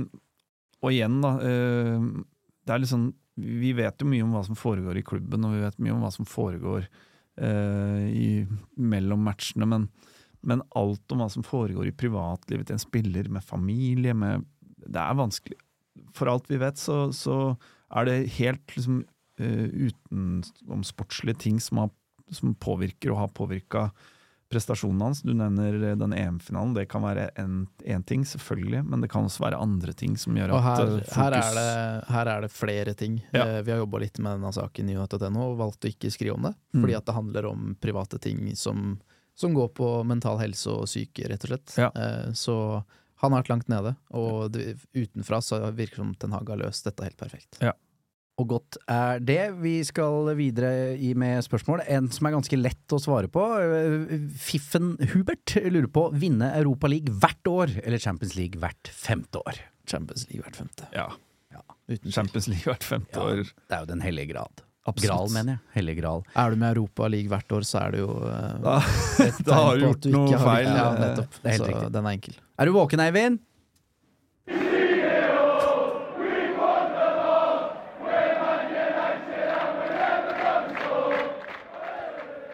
Og 0.78 0.92
igjen, 0.92 1.16
da. 1.18 1.32
det 1.42 2.70
er 2.70 2.84
sånn 2.86 3.08
Vi 3.34 3.72
vet 3.74 3.98
jo 3.98 4.06
mye 4.06 4.22
om 4.22 4.36
hva 4.36 4.44
som 4.46 4.54
foregår 4.56 5.00
i 5.00 5.02
klubben, 5.02 5.44
og 5.44 5.56
vi 5.56 5.64
vet 5.64 5.80
mye 5.82 5.96
om 5.96 6.04
hva 6.06 6.12
som 6.14 6.28
foregår 6.30 6.86
i, 7.42 8.46
mellom 8.78 9.26
matchene, 9.26 9.66
men, 9.66 9.88
men 10.40 10.62
alt 10.78 11.12
om 11.12 11.22
hva 11.22 11.28
som 11.32 11.46
foregår 11.46 11.90
i 11.90 11.96
privatlivet 11.96 12.68
til 12.68 12.78
en 12.78 12.82
spiller, 12.82 13.30
med 13.32 13.44
familie, 13.44 14.14
med 14.14 14.46
Det 14.88 15.00
er 15.00 15.16
vanskelig. 15.18 15.58
For 16.14 16.30
alt 16.30 16.46
vi 16.48 16.60
vet, 16.60 16.78
så, 16.78 17.08
så 17.12 17.56
er 17.90 18.06
det 18.06 18.30
helt 18.38 18.76
liksom 18.76 19.02
uh, 19.40 19.66
utenomsportslige 19.74 21.42
ting 21.42 21.58
som, 21.60 21.82
har, 21.82 21.90
som 22.30 22.54
påvirker 22.54 23.12
og 23.12 23.24
har 23.24 23.34
påvirka 23.34 23.88
prestasjonen 24.48 25.00
hans. 25.00 25.22
Du 25.22 25.34
nevner 25.34 25.90
eh, 25.90 25.96
den 25.96 26.12
EM-finalen. 26.12 26.74
Det 26.74 26.86
kan 26.88 27.04
være 27.04 27.28
én 27.36 28.04
ting, 28.06 28.24
selvfølgelig, 28.26 28.82
men 28.84 29.04
det 29.04 29.10
kan 29.12 29.28
også 29.28 29.44
være 29.44 29.60
andre 29.60 29.92
ting 29.92 30.16
som 30.20 30.36
gjør 30.36 30.54
at 30.56 30.64
her, 30.64 30.84
eh, 30.84 30.94
fokus 31.02 31.16
her, 31.16 31.36
er 31.36 31.58
det, 31.58 31.68
her 32.14 32.32
er 32.32 32.46
det 32.46 32.52
flere 32.52 32.94
ting. 32.94 33.20
Ja. 33.32 33.44
Eh, 33.44 33.60
vi 33.66 33.74
har 33.74 33.82
jobba 33.82 34.02
litt 34.04 34.20
med 34.22 34.38
denne 34.38 34.52
saken 34.56 34.88
i 34.88 34.96
nyhet.no 34.96 35.50
og 35.50 35.60
valgt 35.60 35.84
å 35.84 35.92
ikke 35.92 36.12
skrive 36.14 36.38
om 36.38 36.48
det. 36.48 36.54
Mm. 36.72 36.82
Fordi 36.82 36.98
at 37.00 37.08
det 37.08 37.18
handler 37.18 37.50
om 37.52 37.70
private 37.80 38.20
ting 38.24 38.44
som, 38.56 38.96
som 39.38 39.54
går 39.54 39.68
på 39.78 39.88
mental 40.08 40.40
helse 40.42 40.70
og 40.72 40.88
syke, 40.90 41.28
rett 41.30 41.44
og 41.46 41.52
slett. 41.54 41.74
Ja. 41.78 41.90
Eh, 41.94 42.32
så 42.38 42.56
han 43.22 43.32
har 43.34 43.40
vært 43.42 43.50
langt 43.52 43.68
nede, 43.70 43.96
og 44.14 44.52
det, 44.54 44.76
utenfra 44.94 45.40
så 45.42 45.58
virker 45.74 45.96
det 45.98 46.02
som 46.04 46.14
Ten 46.22 46.34
Hag 46.36 46.50
har 46.52 46.60
løst 46.60 46.86
dette 46.86 47.02
helt 47.06 47.18
perfekt. 47.18 47.58
Og 48.38 48.46
godt 48.52 48.76
er 48.86 49.18
det. 49.18 49.40
Vi 49.58 49.80
skal 49.82 50.28
videre 50.38 50.92
i 50.94 51.08
med 51.18 51.42
spørsmål. 51.42 51.80
En 51.90 52.06
som 52.14 52.28
er 52.28 52.36
ganske 52.36 52.54
lett 52.60 52.94
å 52.94 53.00
svare 53.02 53.26
på. 53.34 53.42
Eh, 53.58 54.28
Fiffen 54.38 54.92
Hubert 55.10 55.56
lurer 55.66 55.88
på 55.90 56.04
vinne 56.14 56.52
Europa 56.60 56.86
League 56.86 57.10
hvert 57.18 57.50
år 57.50 57.74
eller 57.82 57.98
Champions 57.98 58.36
League 58.38 58.60
hvert 58.62 58.92
femte 58.94 59.42
år. 59.42 59.58
Champions 59.90 60.28
League 60.30 60.44
hvert 60.46 60.60
femte. 60.60 60.86
Ja. 60.94 61.08
Uten. 61.88 62.12
Champions 62.12 62.46
League 62.52 62.68
hvert 62.68 62.84
femte 62.86 63.16
Ja. 63.18 63.26
år. 63.26 63.42
Det 63.66 63.74
er 63.74 63.80
jo 63.82 63.90
den 63.90 64.02
hellige 64.06 64.30
grad. 64.36 64.62
Absolutt. 64.88 65.10
Gral, 65.12 65.32
mener 65.36 65.56
jeg. 65.58 65.62
Hellig 65.78 65.96
gral. 66.00 66.22
Er 66.34 66.50
du 66.50 66.56
med 66.62 66.76
Europa 66.76 67.08
League 67.12 67.28
hvert 67.32 67.52
år, 67.58 67.66
så 67.68 67.82
er 67.86 67.96
det 67.96 68.00
jo 68.04 68.10
eh, 68.28 68.54
Da, 68.64 68.76
et 69.26 69.42
da 69.48 69.60
har 69.62 69.76
du 69.76 69.84
på 69.84 69.90
gjort 69.90 70.00
at 70.00 70.08
du 70.08 70.10
noe 70.16 70.26
ikke 70.30 70.38
har- 70.42 70.54
feil. 70.54 70.70
Ja, 70.80 70.88
nettopp. 71.02 71.38
det 71.42 71.44
er 71.44 71.56
helt 71.56 71.62
så 71.66 71.70
riktig. 71.72 71.92
den 71.98 72.06
er 72.12 72.16
enkel. 72.18 72.40
Er 72.58 72.70
du 72.70 72.72
våken, 72.78 73.04
Eivind? 73.08 73.38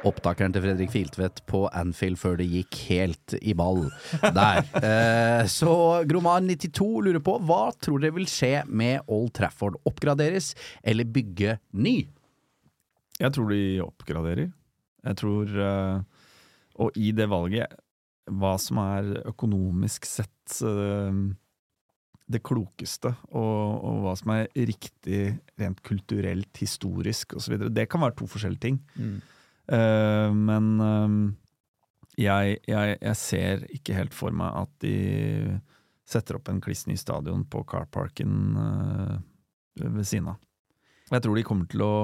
Opptakeren 0.04 0.52
til 0.52 0.60
Fredrik 0.66 0.90
Filtvedt 0.92 1.38
på 1.48 1.62
Anfield 1.72 2.18
før 2.20 2.34
det 2.36 2.44
gikk 2.50 2.76
helt 2.90 3.36
i 3.40 3.54
ball. 3.56 3.86
Der. 4.20 4.60
Eh, 4.84 5.46
så 5.48 5.70
Gromar92 6.08 6.84
lurer 7.06 7.22
på 7.24 7.38
hva 7.48 7.70
tror 7.82 8.02
dere 8.02 8.12
vil 8.18 8.26
skje 8.28 8.58
med 8.68 9.00
Old 9.12 9.30
Trafford? 9.36 9.78
Oppgraderes 9.88 10.50
eller 10.84 11.08
bygge 11.08 11.56
ny? 11.72 12.02
Jeg 13.24 13.34
tror 13.36 13.48
de 13.52 13.62
oppgraderer. 13.84 14.52
Jeg 15.04 15.20
tror 15.20 15.56
eh, 15.68 16.26
Og 16.82 16.98
i 17.00 17.12
det 17.16 17.28
valget, 17.30 17.80
hva 18.24 18.54
som 18.60 18.80
er 18.82 19.10
økonomisk 19.28 20.06
sett 20.08 20.60
eh, 20.64 21.24
det 22.24 22.40
klokeste, 22.44 23.12
og, 23.36 23.84
og 23.84 24.00
hva 24.04 24.14
som 24.16 24.32
er 24.32 24.48
riktig 24.56 25.26
rent 25.60 25.82
kulturelt, 25.84 26.50
historisk 26.56 27.36
osv., 27.36 27.66
det 27.68 27.84
kan 27.92 28.00
være 28.04 28.16
to 28.20 28.28
forskjellige 28.30 28.64
ting. 28.64 28.78
Mm. 28.96 29.18
Uh, 29.64 30.30
men 30.36 30.70
uh, 30.80 31.12
jeg, 32.20 32.58
jeg, 32.68 32.96
jeg 33.00 33.16
ser 33.16 33.62
ikke 33.76 33.96
helt 33.96 34.16
for 34.16 34.34
meg 34.36 34.56
at 34.64 34.72
de 34.84 35.58
setter 36.08 36.36
opp 36.36 36.50
en 36.52 36.60
kliss 36.64 36.84
ny 36.88 36.96
stadion 37.00 37.46
på 37.48 37.62
carparken 37.68 38.34
uh, 38.56 39.14
ved 39.80 40.04
siden 40.04 40.34
av. 40.34 40.40
Jeg 41.12 41.24
tror 41.24 41.36
de 41.36 41.46
kommer 41.46 41.68
til 41.68 41.84
å 41.84 41.94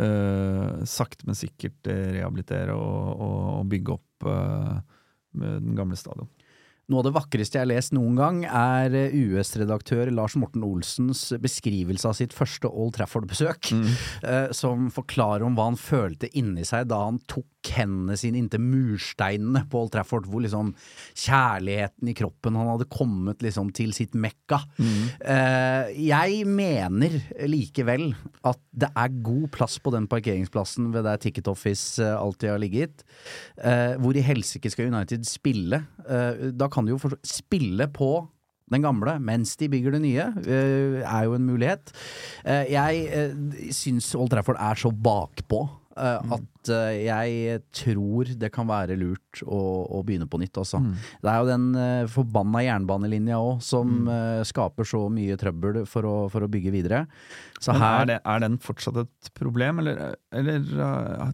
eh, 0.00 0.82
sakte, 0.88 1.26
men 1.28 1.38
sikkert 1.38 1.90
eh, 1.90 2.18
rehabilitere 2.18 2.74
og, 2.76 3.12
og, 3.16 3.38
og 3.60 3.70
bygge 3.72 3.96
opp 3.96 4.28
uh, 4.28 4.76
med 5.36 5.62
den 5.64 5.78
gamle 5.78 5.98
stadion. 5.98 6.30
Noe 6.86 7.02
av 7.02 7.08
det 7.08 7.16
vakreste 7.16 7.58
jeg 7.58 7.64
har 7.64 7.70
lest 7.72 7.94
noen 7.96 8.14
gang, 8.14 8.36
er 8.46 8.94
US-redaktør 9.10 10.06
Lars 10.14 10.36
Morten 10.38 10.62
Olsens 10.62 11.24
beskrivelse 11.42 12.06
av 12.06 12.14
sitt 12.14 12.36
første 12.36 12.70
Old 12.70 12.94
Trafford-besøk, 12.94 13.72
eh, 14.22 14.52
som 14.54 14.86
forklarer 14.94 15.42
om 15.42 15.58
hva 15.58 15.66
han 15.72 15.80
følte 15.80 16.30
inni 16.38 16.62
seg 16.68 16.86
da 16.92 17.00
han 17.08 17.18
tok 17.26 17.48
hendene 17.74 18.16
sine 18.20 18.40
inntil 18.40 18.62
mursteinene 18.62 19.64
på 19.70 19.82
Old 19.82 19.94
Trafford, 19.94 20.28
hvor 20.30 20.44
liksom 20.44 20.72
kjærligheten 21.16 22.10
i 22.10 22.16
kroppen 22.16 22.56
Han 22.58 22.70
hadde 22.74 22.88
kommet 22.92 23.42
liksom 23.44 23.72
til 23.76 23.92
sitt 23.96 24.14
mekka. 24.14 24.60
Eh, 25.20 25.92
jeg 26.06 26.46
mener 26.48 27.18
likevel 27.50 28.10
at 28.46 28.60
det 28.76 28.90
er 28.92 29.18
god 29.26 29.48
plass 29.54 29.78
på 29.82 29.92
den 29.94 30.08
parkeringsplassen 30.10 30.92
ved 30.94 31.06
der 31.08 31.20
Ticket 31.22 31.48
Office 31.48 32.02
eh, 32.02 32.14
alltid 32.16 32.52
har 32.52 32.62
ligget. 32.62 33.04
Uh, 33.56 33.96
hvor 34.02 34.16
i 34.16 34.24
helsike 34.24 34.70
skal 34.72 34.90
United 34.92 35.26
spille? 35.28 35.82
Uh, 36.06 36.52
da 36.52 36.68
kan 36.72 36.86
de 36.86 36.94
jo 36.94 37.12
spille 37.26 37.88
på 37.92 38.26
den 38.72 38.82
gamle 38.82 39.14
mens 39.22 39.54
de 39.60 39.68
bygger 39.70 39.94
det 39.94 40.00
nye, 40.02 40.24
er 41.06 41.20
jo 41.22 41.36
en 41.36 41.44
mulighet. 41.46 41.92
Jeg 42.44 43.04
uh, 43.14 43.68
syns 43.70 44.10
Old 44.18 44.32
Trafford 44.32 44.58
er 44.58 44.80
så 44.80 44.90
bakpå 44.90 45.62
at 45.96 46.70
eh, 46.72 47.06
jeg 47.06 47.60
tror 47.74 48.30
det 48.36 48.50
kan 48.54 48.68
være 48.68 48.96
lurt 49.00 49.40
å, 49.44 49.60
å 49.96 50.02
begynne 50.06 50.28
på 50.28 50.40
nytt, 50.40 50.56
også. 50.60 50.80
Det 51.22 51.30
er 51.32 51.40
jo 51.40 51.48
den 51.48 51.66
uh, 51.76 52.08
forbanna 52.10 52.62
jernbanelinja 52.66 53.38
òg 53.40 53.62
som 53.64 54.08
eh, 54.12 54.42
skaper 54.46 54.88
så 54.88 55.06
mye 55.12 55.36
trøbbel 55.40 55.82
for 55.88 56.08
å, 56.08 56.14
for 56.32 56.44
å 56.44 56.50
bygge 56.52 56.74
videre. 56.74 57.04
Her 57.66 57.86
er, 58.02 58.08
det, 58.10 58.18
er 58.28 58.42
den 58.44 58.58
fortsatt 58.62 59.00
et 59.00 59.30
problem, 59.36 59.80
eller, 59.82 60.16
eller 60.36 60.64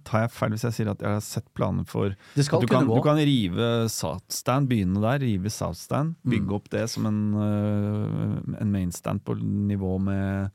tar 0.07 0.27
jeg 0.27 0.35
feil 0.37 0.55
hvis 0.55 0.67
jeg 0.69 0.77
sier 0.79 0.93
at 0.93 1.03
jeg 1.03 1.17
har 1.19 1.25
sett 1.27 1.49
planer 1.57 1.87
for 1.89 2.15
Det 2.37 2.47
skal 2.47 2.63
du 2.63 2.69
kan, 2.71 2.87
du 2.87 3.03
kan 3.05 3.19
rive 3.19 3.73
Southstand, 3.93 4.71
begynne 4.71 5.03
der, 5.03 5.23
rive 5.25 5.51
Southstand, 5.53 6.15
Mm. 6.23 6.31
bygge 6.33 6.55
opp 6.55 6.69
det 6.71 6.83
som 6.91 7.07
en, 7.09 7.19
en 8.59 8.71
mainstand 8.71 9.23
på 9.27 9.35
nivå 9.43 9.97
med 10.03 10.51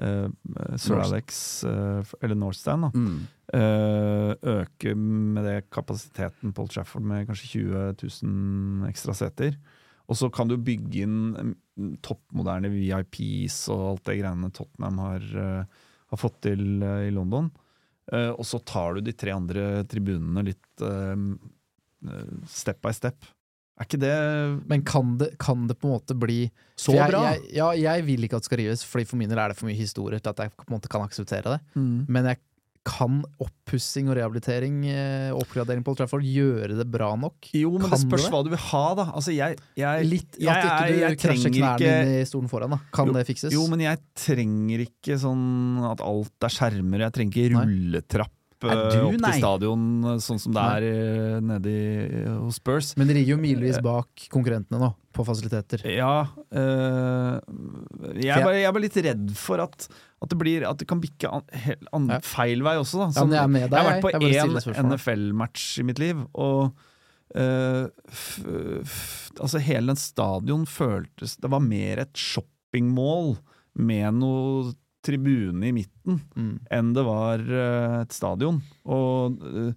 Sir 0.00 0.94
North- 0.96 1.04
Alex, 1.04 1.64
uh, 1.64 2.00
eller 2.20 2.38
Northstand. 2.38 2.88
Da. 2.88 2.90
mm. 2.94 3.20
Uh, 3.50 4.32
øke 4.46 4.92
med 4.94 5.42
det 5.42 5.70
kapasiteten 5.74 6.52
Paul 6.54 6.68
Trafford 6.70 7.02
med 7.02 7.26
kanskje 7.26 7.48
20 7.66 7.96
000 8.22 8.90
ekstra 8.90 9.16
seter. 9.18 9.56
Og 10.10 10.18
så 10.18 10.30
kan 10.30 10.50
du 10.50 10.56
bygge 10.56 11.02
inn 11.04 11.16
mm, 11.34 11.96
toppmoderne 12.02 12.70
VIPs 12.70 13.64
og 13.74 13.82
alt 13.88 14.06
det 14.06 14.20
greiene 14.20 14.52
Tottenham 14.54 15.02
har, 15.02 15.26
har 16.10 16.18
fått 16.18 16.40
til 16.48 16.82
i 16.82 17.12
London. 17.14 17.50
Og 18.10 18.42
så 18.42 18.58
tar 18.66 18.96
du 18.96 19.04
de 19.06 19.14
tre 19.14 19.30
andre 19.36 19.84
tribunene 19.86 20.42
litt 20.48 20.82
step 22.50 22.80
by 22.82 22.90
step. 22.96 23.22
Er 23.80 23.86
ikke 23.88 24.00
det 24.02 24.14
Men 24.68 24.82
kan 24.84 25.14
det, 25.16 25.30
kan 25.40 25.62
det 25.70 25.78
på 25.80 25.88
en 25.88 25.94
måte 25.96 26.12
bli 26.20 26.50
Så 26.76 26.92
jeg, 26.92 27.08
bra! 27.10 27.22
Jeg, 27.32 27.46
ja, 27.56 27.70
jeg 27.80 28.04
vil 28.04 28.26
ikke 28.28 28.36
at 28.36 28.44
det 28.44 28.50
skal 28.50 28.60
rives, 28.60 28.84
Fordi 28.84 29.06
for 29.08 29.16
min 29.16 29.30
del 29.32 29.40
er 29.40 29.54
det 29.54 29.56
for 29.56 29.70
mye 29.70 29.78
historie 29.78 30.20
til 30.20 30.30
at 30.34 30.44
jeg 30.44 30.52
på 30.56 30.68
en 30.68 30.76
måte 30.76 30.90
kan 30.92 31.02
akseptere 31.06 31.56
det. 31.56 31.60
Men 31.80 32.28
jeg 32.34 32.40
kan 32.90 33.18
oppussing 33.44 34.06
og 34.08 34.14
rehabilitering 34.16 34.78
eh, 34.88 35.28
oppgradering 35.36 35.82
på 35.84 35.92
Old 35.92 35.98
Trafford 36.00 36.24
gjøre 36.24 36.78
det 36.78 36.86
bra 36.88 37.10
nok? 37.20 37.50
Jo, 37.52 37.74
men 37.76 37.84
Kan 37.84 37.92
det 37.92 37.98
spørs 38.06 38.24
det? 38.24 38.30
hva 38.32 38.40
du 38.46 38.48
vil 38.54 38.62
ha, 38.70 38.80
da. 38.96 39.04
Altså, 39.20 39.34
jeg, 39.36 39.58
jeg, 39.76 40.06
Litt 40.08 40.38
jeg, 40.40 40.48
At 40.48 40.64
ikke 40.64 40.86
du 40.88 41.02
jeg 41.02 41.18
krasjer 41.20 41.52
knærne 41.58 41.76
ikke- 41.76 41.98
inn 42.00 42.14
i 42.22 42.24
stolen 42.30 42.48
foran. 42.48 42.72
da 42.72 42.78
Kan 42.96 43.12
Jo, 43.12 43.12
det 43.18 43.26
fikses? 43.28 43.52
Jo, 43.52 43.66
men 43.68 43.84
jeg 43.84 44.00
trenger 44.16 44.86
ikke 44.88 45.18
sånn 45.20 45.44
at 45.92 46.00
alt 46.00 46.48
er 46.48 46.56
skjermer. 46.56 47.04
Jeg 47.04 47.12
trenger 47.18 47.36
ikke 47.36 47.52
rulletrapp 47.60 48.32
du- 48.68 49.06
opp 49.06 49.20
nei. 49.20 49.30
til 49.32 49.40
stadion, 49.40 50.04
eh, 50.04 50.18
sånn 50.20 50.40
som 50.42 50.52
det 50.52 50.64
er 50.76 51.40
nedi 51.40 51.74
nede 52.10 52.34
hos 52.42 52.58
Spurs. 52.60 52.92
Men 53.00 53.08
de 53.08 53.14
ligger 53.14 53.36
jo 53.36 53.40
milevis 53.40 53.80
bak 53.82 54.26
konkurrentene 54.28 54.78
nå, 54.82 54.90
på 55.16 55.24
fasiliteter. 55.24 55.84
Ja 55.88 56.28
Øh, 56.50 57.40
jeg, 58.20 58.34
er 58.34 58.44
bare, 58.44 58.58
jeg 58.58 58.68
er 58.68 58.74
bare 58.74 58.82
litt 58.82 58.96
redd 59.06 59.30
for 59.38 59.62
at, 59.62 59.86
at, 60.20 60.28
det, 60.28 60.38
blir, 60.38 60.64
at 60.68 60.80
det 60.82 60.88
kan 60.90 61.00
bikke 61.02 61.30
an, 61.30 61.44
an, 61.96 62.08
feil 62.26 62.64
vei 62.66 62.76
også. 62.80 62.98
Da. 63.04 63.08
Ja, 63.08 63.16
Sånn, 63.20 63.30
men 63.30 63.38
jeg 63.38 63.52
med 63.54 63.60
jeg 63.62 63.70
har 63.70 63.90
vært 63.90 64.02
på 64.02 64.12
én. 64.18 64.88
NFL-match 64.90 65.66
i 65.80 65.86
mitt 65.86 66.02
liv, 66.02 66.24
og 66.34 66.72
øh, 67.38 67.86
f, 68.10 68.40
f, 68.82 69.30
altså 69.38 69.62
hele 69.62 69.92
den 69.92 70.00
stadion 70.00 70.66
føltes 70.66 71.36
Det 71.38 71.50
var 71.52 71.62
mer 71.62 72.02
et 72.02 72.18
shoppingmål 72.18 73.36
med 73.78 74.18
noe 74.18 74.72
tribune 75.06 75.64
i 75.70 75.72
midten 75.72 76.20
Mm. 76.36 76.54
enn 76.70 76.92
det 76.96 77.02
var 77.06 77.40
eh, 77.40 78.00
et 78.02 78.12
stadion. 78.12 78.60
Og 78.84 79.40
eh, 79.46 79.72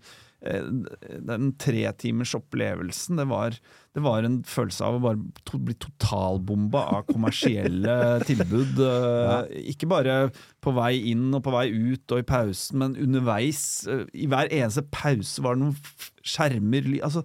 den 1.23 1.53
tretimers 1.61 2.33
opplevelsen, 2.35 3.15
det 3.21 3.25
var, 3.29 3.55
det 3.95 4.01
var 4.03 4.25
en 4.27 4.41
følelse 4.43 4.83
av 4.83 4.97
å 4.97 5.03
bare 5.05 5.21
to, 5.47 5.59
bli 5.63 5.75
totalbomba 5.79 6.81
av 6.97 7.05
kommersielle 7.07 7.95
tilbud. 8.27 8.81
Ja. 8.83 9.37
Ikke 9.71 9.87
bare 9.87 10.17
på 10.63 10.73
vei 10.75 10.97
inn 11.13 11.29
og 11.37 11.45
på 11.45 11.53
vei 11.55 11.69
ut 11.71 12.11
og 12.11 12.19
i 12.25 12.27
pausen, 12.27 12.81
men 12.83 12.97
underveis. 12.99 13.63
eh, 13.87 14.03
I 14.13 14.27
hver 14.27 14.51
eneste 14.51 14.83
pause 14.91 15.43
var 15.45 15.55
det 15.55 15.63
noen 15.63 15.79
skjermer 16.27 16.91
altså, 17.07 17.23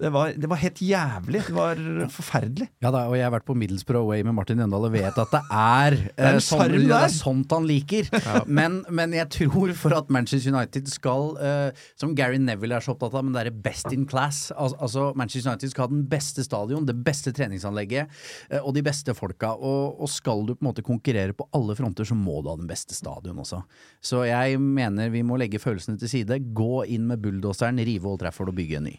det, 0.00 0.10
var, 0.14 0.32
det 0.36 0.48
var 0.48 0.60
helt 0.60 0.80
jævlig. 0.82 1.42
Det 1.46 1.54
var 1.54 1.80
forferdelig. 2.12 2.68
Ja 2.80 2.92
da, 2.94 3.04
og 3.10 3.16
jeg 3.18 3.26
har 3.26 3.34
vært 3.34 3.46
på 3.48 3.56
Middlesbrough 3.58 4.06
Away 4.06 4.24
med 4.24 4.36
Martin 4.36 4.62
Jøndal 4.62 4.86
og 4.88 4.94
vet 4.94 5.18
at 5.20 5.34
det 5.34 5.40
er, 5.50 5.96
er 6.16 6.38
eh, 6.38 6.40
sånn, 6.44 6.76
ja, 6.78 6.80
det 6.88 7.00
er 7.10 7.14
sånt 7.14 7.52
han 7.52 7.68
liker. 7.68 8.08
Men, 8.60 8.80
men 8.90 9.12
jeg 9.14 9.28
tror 9.32 9.72
for 9.78 9.94
at 9.94 10.08
Manchester 10.12 10.52
United 10.52 10.88
skal, 10.90 11.34
uh, 11.38 11.82
som 12.00 12.14
Gary 12.16 12.38
Neville 12.40 12.76
er 12.76 12.84
så 12.84 12.94
opptatt 12.94 13.14
av, 13.16 13.24
men 13.24 13.34
det 13.34 13.42
er 13.46 13.58
best 13.64 13.90
in 13.94 14.06
class. 14.08 14.48
Al 14.54 14.72
altså 14.82 15.10
Manchester 15.18 15.50
United 15.50 15.72
skal 15.72 15.86
ha 15.86 15.92
den 15.92 16.02
beste 16.10 16.44
stadion, 16.46 16.86
det 16.88 16.96
beste 17.04 17.32
treningsanlegget 17.36 18.10
uh, 18.52 18.60
og 18.60 18.72
de 18.76 18.84
beste 18.86 19.14
folka. 19.16 19.52
Og, 19.56 20.00
og 20.00 20.10
skal 20.12 20.46
du 20.48 20.54
på 20.54 20.64
en 20.64 20.70
måte 20.70 20.86
konkurrere 20.86 21.36
på 21.36 21.46
alle 21.56 21.76
fronter, 21.78 22.08
så 22.08 22.16
må 22.18 22.40
du 22.40 22.50
ha 22.52 22.56
den 22.60 22.70
beste 22.70 22.96
stadion 22.96 23.42
også. 23.44 23.62
Så 24.02 24.24
jeg 24.28 24.58
mener 24.62 25.12
vi 25.14 25.24
må 25.26 25.38
legge 25.40 25.62
følelsene 25.62 26.00
til 26.00 26.10
side, 26.10 26.40
gå 26.56 26.86
inn 26.90 27.06
med 27.10 27.22
bulldoseren, 27.22 27.80
rive 27.86 28.10
Old 28.10 28.24
Trafford 28.24 28.52
og 28.54 28.58
bygge 28.58 28.80
en 28.80 28.90
ny. 28.90 28.96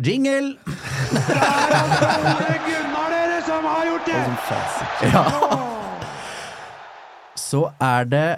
Jingle! 0.00 0.56
Ja. 5.02 5.24
Så 7.36 7.66
er 7.82 8.06
det 8.08 8.28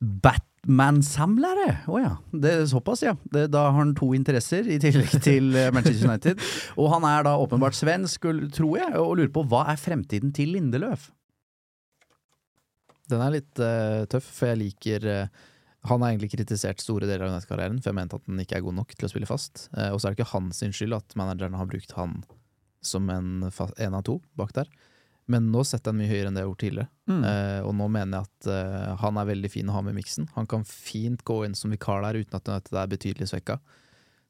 Batman-samlere. 0.00 1.68
Å 1.92 2.00
ja. 2.00 2.12
Det 2.32 2.52
er 2.54 2.64
såpass, 2.70 3.02
ja. 3.04 3.16
Det, 3.34 3.50
da 3.52 3.66
har 3.68 3.76
han 3.82 3.92
to 3.98 4.12
interesser 4.16 4.64
i 4.64 4.78
tillegg 4.80 5.12
til 5.28 5.52
eh, 5.58 5.72
Manchester 5.76 6.08
United. 6.08 6.40
Og 6.78 6.88
han 6.94 7.04
er 7.08 7.26
da 7.28 7.36
åpenbart 7.40 7.76
svensk, 7.76 8.30
tror 8.56 8.78
jeg, 8.80 8.94
og 9.00 9.18
lurer 9.20 9.34
på 9.34 9.44
hva 9.50 9.66
er 9.74 9.80
fremtiden 9.80 10.32
til 10.36 10.54
Lindeløf? 10.56 11.10
Den 13.12 13.20
er 13.20 13.34
litt 13.34 13.60
uh, 13.60 14.06
tøff, 14.08 14.30
for 14.38 14.54
jeg 14.54 14.62
liker 14.62 15.10
eh, 15.12 15.42
Han 15.88 16.00
har 16.00 16.14
egentlig 16.14 16.32
kritisert 16.32 16.80
store 16.80 17.08
deler 17.08 17.26
av 17.26 17.34
United-karrieren, 17.34 17.80
for 17.82 17.90
jeg 17.90 17.98
mente 17.98 18.16
at 18.16 18.24
han 18.28 18.40
ikke 18.40 18.56
er 18.56 18.64
god 18.64 18.78
nok 18.78 18.94
til 18.96 19.08
å 19.08 19.12
spille 19.12 19.28
fast. 19.28 19.66
Eh, 19.76 19.90
og 19.92 20.00
så 20.00 20.08
er 20.08 20.14
det 20.14 20.22
ikke 20.22 20.32
hans 20.32 20.62
skyld 20.64 20.96
at 20.96 21.16
manageren 21.20 21.56
har 21.58 21.68
brukt 21.68 21.92
han 21.98 22.22
som 22.84 23.08
en, 23.12 23.44
en 23.44 23.96
av 23.96 24.04
to 24.06 24.18
bak 24.38 24.54
der. 24.56 24.70
Men 25.30 25.48
nå 25.52 25.62
setter 25.64 25.88
jeg 25.88 25.94
den 25.94 26.00
mye 26.02 26.10
høyere 26.10 26.28
enn 26.28 26.36
det 26.36 26.42
jeg 26.42 26.44
har 26.44 26.50
gjort 26.50 26.62
tidligere. 26.64 26.90
Mm. 27.08 27.22
Uh, 27.24 27.60
og 27.64 27.72
nå 27.78 27.86
mener 27.94 28.18
jeg 28.18 28.28
at 28.28 28.48
uh, 28.52 28.90
han 29.00 29.20
er 29.20 29.30
veldig 29.30 29.50
fin 29.52 29.70
å 29.70 29.76
ha 29.76 29.84
med 29.84 29.94
i 29.94 30.00
miksen. 30.02 30.28
Han 30.34 30.48
kan 30.50 30.66
fint 30.68 31.24
gå 31.24 31.38
inn 31.46 31.56
som 31.56 31.72
vikar 31.72 32.04
der 32.04 32.20
uten 32.20 32.36
at 32.36 32.68
det 32.68 32.80
er 32.80 32.92
betydelig 32.92 33.30
svekka. 33.32 33.56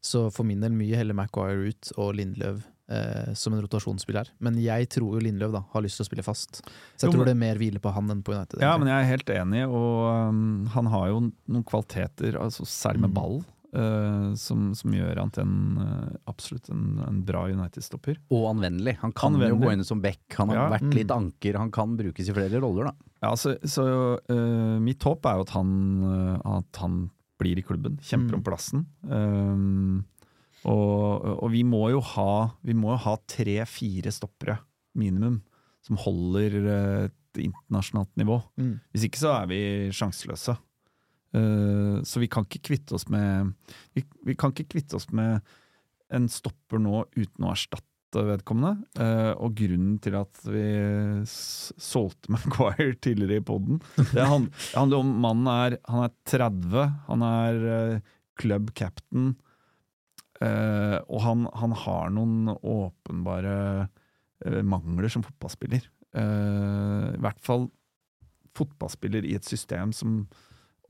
Så 0.05 0.29
for 0.35 0.47
min 0.47 0.63
del 0.63 0.75
mye 0.77 0.99
heller 1.01 1.17
Maguire 1.17 1.73
ut 1.73 1.91
og 1.97 2.15
Lindløv 2.19 2.63
eh, 2.91 3.33
som 3.35 3.55
en 3.55 3.63
rotasjonsspiller. 3.65 4.29
Men 4.41 4.57
jeg 4.61 4.89
tror 4.93 5.15
jo 5.17 5.21
Lindløv 5.25 5.53
da 5.53 5.65
har 5.73 5.83
lyst 5.83 5.97
til 6.01 6.05
å 6.05 6.09
spille 6.11 6.25
fast. 6.27 6.61
Så 6.97 7.07
jeg 7.07 7.13
Jo, 7.13 7.17
tror 7.19 7.25
det 7.25 7.35
er 7.37 7.43
mer 7.47 7.57
hvile 7.57 7.81
på 7.81 7.93
han 7.95 8.11
enn 8.11 8.23
på 8.23 8.35
United. 8.35 8.61
Ja, 8.61 8.75
egentlig. 8.75 8.79
men 8.85 8.89
jeg 8.93 9.01
er 9.05 9.11
helt 9.15 9.35
enig, 9.39 9.65
og 9.69 10.29
um, 10.29 10.67
han 10.75 10.87
har 10.93 11.09
jo 11.09 11.21
noen 11.49 11.65
kvaliteter, 11.65 12.37
altså, 12.41 12.65
særlig 12.69 13.01
med 13.07 13.11
Mm. 13.11 13.15
ball, 13.15 13.45
uh, 13.75 14.35
som, 14.37 14.75
som 14.75 14.93
gjør 14.93 15.17
han 15.19 15.31
til 15.35 15.43
en, 15.43 15.79
uh, 15.79 16.17
absolutt 16.31 16.69
en, 16.71 17.01
en 17.09 17.23
bra 17.25 17.47
United-stopper. 17.51 18.19
Og 18.31 18.47
anvendelig. 18.55 18.97
Han 19.01 19.13
kan 19.13 19.35
jo 19.41 19.57
gå 19.57 19.73
inn 19.73 19.83
som 19.85 20.01
back, 20.01 20.21
han 20.37 20.49
har 20.49 20.57
Ja. 20.57 20.69
vært 20.79 20.87
Mm. 20.91 20.95
litt 20.95 21.11
anker, 21.11 21.59
han 21.59 21.71
kan 21.75 21.97
brukes 21.97 22.29
i 22.29 22.33
flere 22.37 22.61
roller, 22.61 22.85
da. 22.85 22.93
Ja, 23.25 23.33
så, 23.35 23.57
så 23.65 24.21
uh, 24.31 24.79
mitt 24.81 25.01
håp 25.03 25.25
er 25.27 25.37
jo 25.41 25.41
at 25.49 25.51
han, 25.57 25.75
uh, 26.05 26.59
at 26.59 26.77
han 26.85 27.11
blir 27.41 27.59
i 27.59 27.63
klubben, 27.67 27.97
kjemper 27.99 28.31
Mm. 28.31 28.39
om 28.39 28.43
plassen. 28.47 28.87
Um, 29.11 30.05
og, 30.65 31.25
og 31.45 31.51
vi 31.53 31.63
må 31.67 31.89
jo 31.93 32.01
ha 32.15 32.29
ha 33.05 33.15
tre-fire 33.31 34.13
stoppere, 34.15 34.59
minimum, 34.97 35.41
som 35.85 35.99
holder 36.01 36.59
et 37.09 37.41
internasjonalt 37.43 38.13
nivå. 38.21 38.39
Mm. 38.61 38.77
Hvis 38.95 39.09
ikke 39.09 39.21
så 39.21 39.33
er 39.43 39.49
vi 39.51 39.59
sjanseløse. 39.93 40.55
Eh, 41.35 41.97
så 42.07 42.23
vi 42.23 42.29
kan 42.31 42.47
ikke 42.47 42.63
kvitte 42.71 42.95
oss 42.95 43.09
med 43.11 43.51
vi, 43.97 44.05
vi 44.25 44.37
kan 44.39 44.53
ikke 44.55 44.69
kvitte 44.77 44.97
oss 45.01 45.09
med 45.11 45.43
en 46.15 46.29
stopper 46.31 46.79
nå 46.79 47.01
uten 47.17 47.49
å 47.49 47.51
erstatte 47.57 48.23
vedkommende. 48.29 48.85
Eh, 49.03 49.33
og 49.43 49.57
grunnen 49.59 49.97
til 50.05 50.15
at 50.21 50.39
vi 50.47 50.63
solgte 51.27 52.31
Maguire 52.35 52.95
tidligere 53.03 53.41
i 53.43 53.47
poden, 53.47 53.81
det 54.15 54.29
hand- 54.31 54.53
handler 54.77 55.03
om 55.03 55.11
mannen 55.25 55.51
er, 55.51 55.79
han 55.91 56.07
er 56.07 56.15
30, 56.31 56.85
han 57.09 57.27
er 57.27 57.65
eh, 57.79 58.13
club 58.41 58.71
captain. 58.79 59.35
Eh, 60.43 60.97
og 61.07 61.21
han, 61.23 61.45
han 61.55 61.75
har 61.85 62.11
noen 62.15 62.51
åpenbare 62.59 63.55
uh, 63.87 64.63
mangler 64.67 65.13
som 65.13 65.23
fotballspiller. 65.27 65.87
Uh, 66.15 67.15
I 67.15 67.23
hvert 67.23 67.41
fall 67.45 67.69
fotballspiller 68.55 69.27
i 69.27 69.37
et 69.39 69.47
system 69.47 69.95
som, 69.95 70.25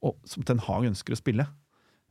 og, 0.00 0.16
som 0.28 0.44
Ten 0.46 0.62
Hag 0.64 0.88
ønsker 0.90 1.16
å 1.16 1.20
spille. 1.20 1.46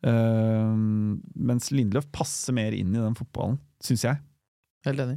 Mens 0.04 1.70
Lindløf 1.72 2.10
passer 2.12 2.52
mer 2.58 2.74
inn 2.76 2.90
i 2.92 3.00
den 3.00 3.14
fotballen, 3.16 3.56
syns 3.80 4.04
jeg. 4.04 4.20
Helt 4.84 5.00
enig. 5.00 5.16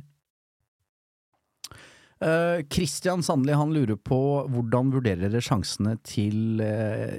Eh, 2.20 2.64
uh, 2.64 3.20
Sandli 3.20 3.52
han 3.52 3.72
lurer 3.74 3.96
på 4.00 4.18
hvordan 4.48 4.92
vurderer 4.94 5.28
dere 5.28 5.44
sjansene 5.44 5.98
til 6.06 6.62
uh, 6.64 7.12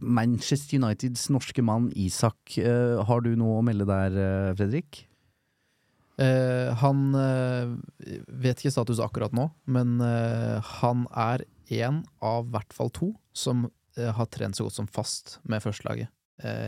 Manchester 0.00 0.80
Uniteds 0.80 1.26
norske 1.34 1.62
mann 1.62 1.90
Isak. 1.92 2.38
Uh, 2.56 3.02
har 3.04 3.20
du 3.20 3.34
noe 3.36 3.58
å 3.60 3.64
melde 3.66 3.88
der, 3.88 4.54
Fredrik? 4.56 5.06
Han 6.22 6.98
vet 7.16 8.60
ikke 8.60 8.70
status 8.70 9.00
akkurat 9.02 9.32
nå, 9.34 9.46
men 9.64 9.96
han 9.96 11.06
er 11.18 11.42
én 11.72 12.02
av 12.22 12.44
i 12.44 12.52
hvert 12.52 12.76
fall 12.76 12.92
to 12.94 13.08
som 13.34 13.64
har 13.96 14.28
trent 14.30 14.54
så 14.54 14.68
godt 14.68 14.76
som 14.76 14.90
fast 14.92 15.38
med 15.48 15.64
førstelaget 15.64 16.12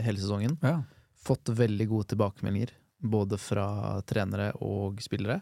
hele 0.03 0.19
sesongen. 0.19 0.57
Ja. 0.65 0.81
Fått 1.29 1.53
veldig 1.55 1.87
gode 1.93 2.09
tilbakemeldinger, 2.15 2.73
både 3.05 3.39
fra 3.39 3.69
trenere 4.09 4.49
og 4.65 5.05
spillere. 5.05 5.39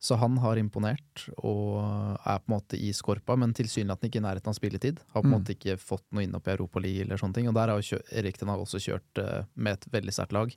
Så 0.00 0.14
han 0.14 0.36
har 0.38 0.56
imponert, 0.60 1.24
og 1.42 1.80
er 2.22 2.38
på 2.38 2.52
en 2.52 2.54
måte 2.54 2.78
i 2.78 2.92
skorpa, 2.94 3.34
men 3.36 3.50
tilsynelatende 3.56 4.12
ikke 4.12 4.20
i 4.20 4.26
nærheten 4.28 4.52
av 4.52 4.54
spilletid. 4.54 5.00
Har 5.12 5.22
på 5.22 5.26
en 5.26 5.32
Mm. 5.32 5.40
måte 5.40 5.56
ikke 5.56 5.74
fått 5.76 6.04
noe 6.12 6.22
inn 6.22 6.34
opp 6.38 6.46
i 6.46 6.54
Europaligaen 6.54 7.06
eller 7.06 7.16
sånne 7.18 7.34
ting. 7.34 7.48
Og 7.48 7.54
der 7.54 7.68
har 7.68 7.80
jo 7.80 7.98
Hag 7.98 8.60
også 8.60 8.78
kjørt 8.78 9.18
eh, 9.18 9.44
med 9.56 9.72
et 9.72 9.90
veldig 9.90 10.12
sterkt 10.14 10.32
lag. 10.32 10.54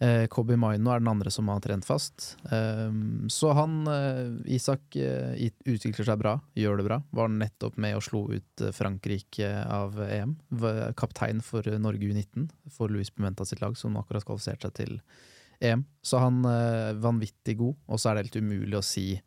Eh, 0.00 0.26
Kobi 0.30 0.54
Maino 0.54 0.92
er 0.92 1.00
den 1.00 1.08
andre 1.08 1.30
som 1.30 1.48
har 1.48 1.58
trent 1.60 1.84
fast. 1.84 2.36
Um, 2.52 3.26
så 3.28 3.52
han, 3.52 3.80
eh, 3.88 4.54
Isak, 4.54 4.94
eh, 4.94 5.50
utvikler 5.66 6.04
seg 6.06 6.18
bra, 6.20 6.40
gjør 6.54 6.76
det 6.76 6.86
bra. 6.86 7.02
Var 7.12 7.28
nettopp 7.28 7.76
med 7.76 7.96
og 7.96 8.02
slo 8.02 8.28
ut 8.30 8.62
eh, 8.62 8.70
Frankrike 8.70 9.66
av 9.66 9.98
EM. 9.98 10.36
Kaptein 10.94 11.42
for 11.42 11.66
eh, 11.66 11.78
Norge 11.78 11.98
U19, 12.06 12.48
for 12.70 12.88
Luis 12.88 13.10
Pimenta 13.10 13.44
sitt 13.44 13.60
lag, 13.60 13.74
som 13.76 13.96
akkurat 13.96 14.24
kvalifiserte 14.24 14.68
seg 14.68 14.74
til 14.74 15.00
EM. 15.60 15.84
Så 16.02 16.18
han 16.22 16.44
er 16.46 16.94
vanvittig 17.02 17.56
god, 17.58 17.74
og 17.88 17.98
så 17.98 18.10
er 18.10 18.14
det 18.20 18.26
helt 18.32 18.42
umulig 18.44 18.78
å 18.78 18.84
si 18.84 19.20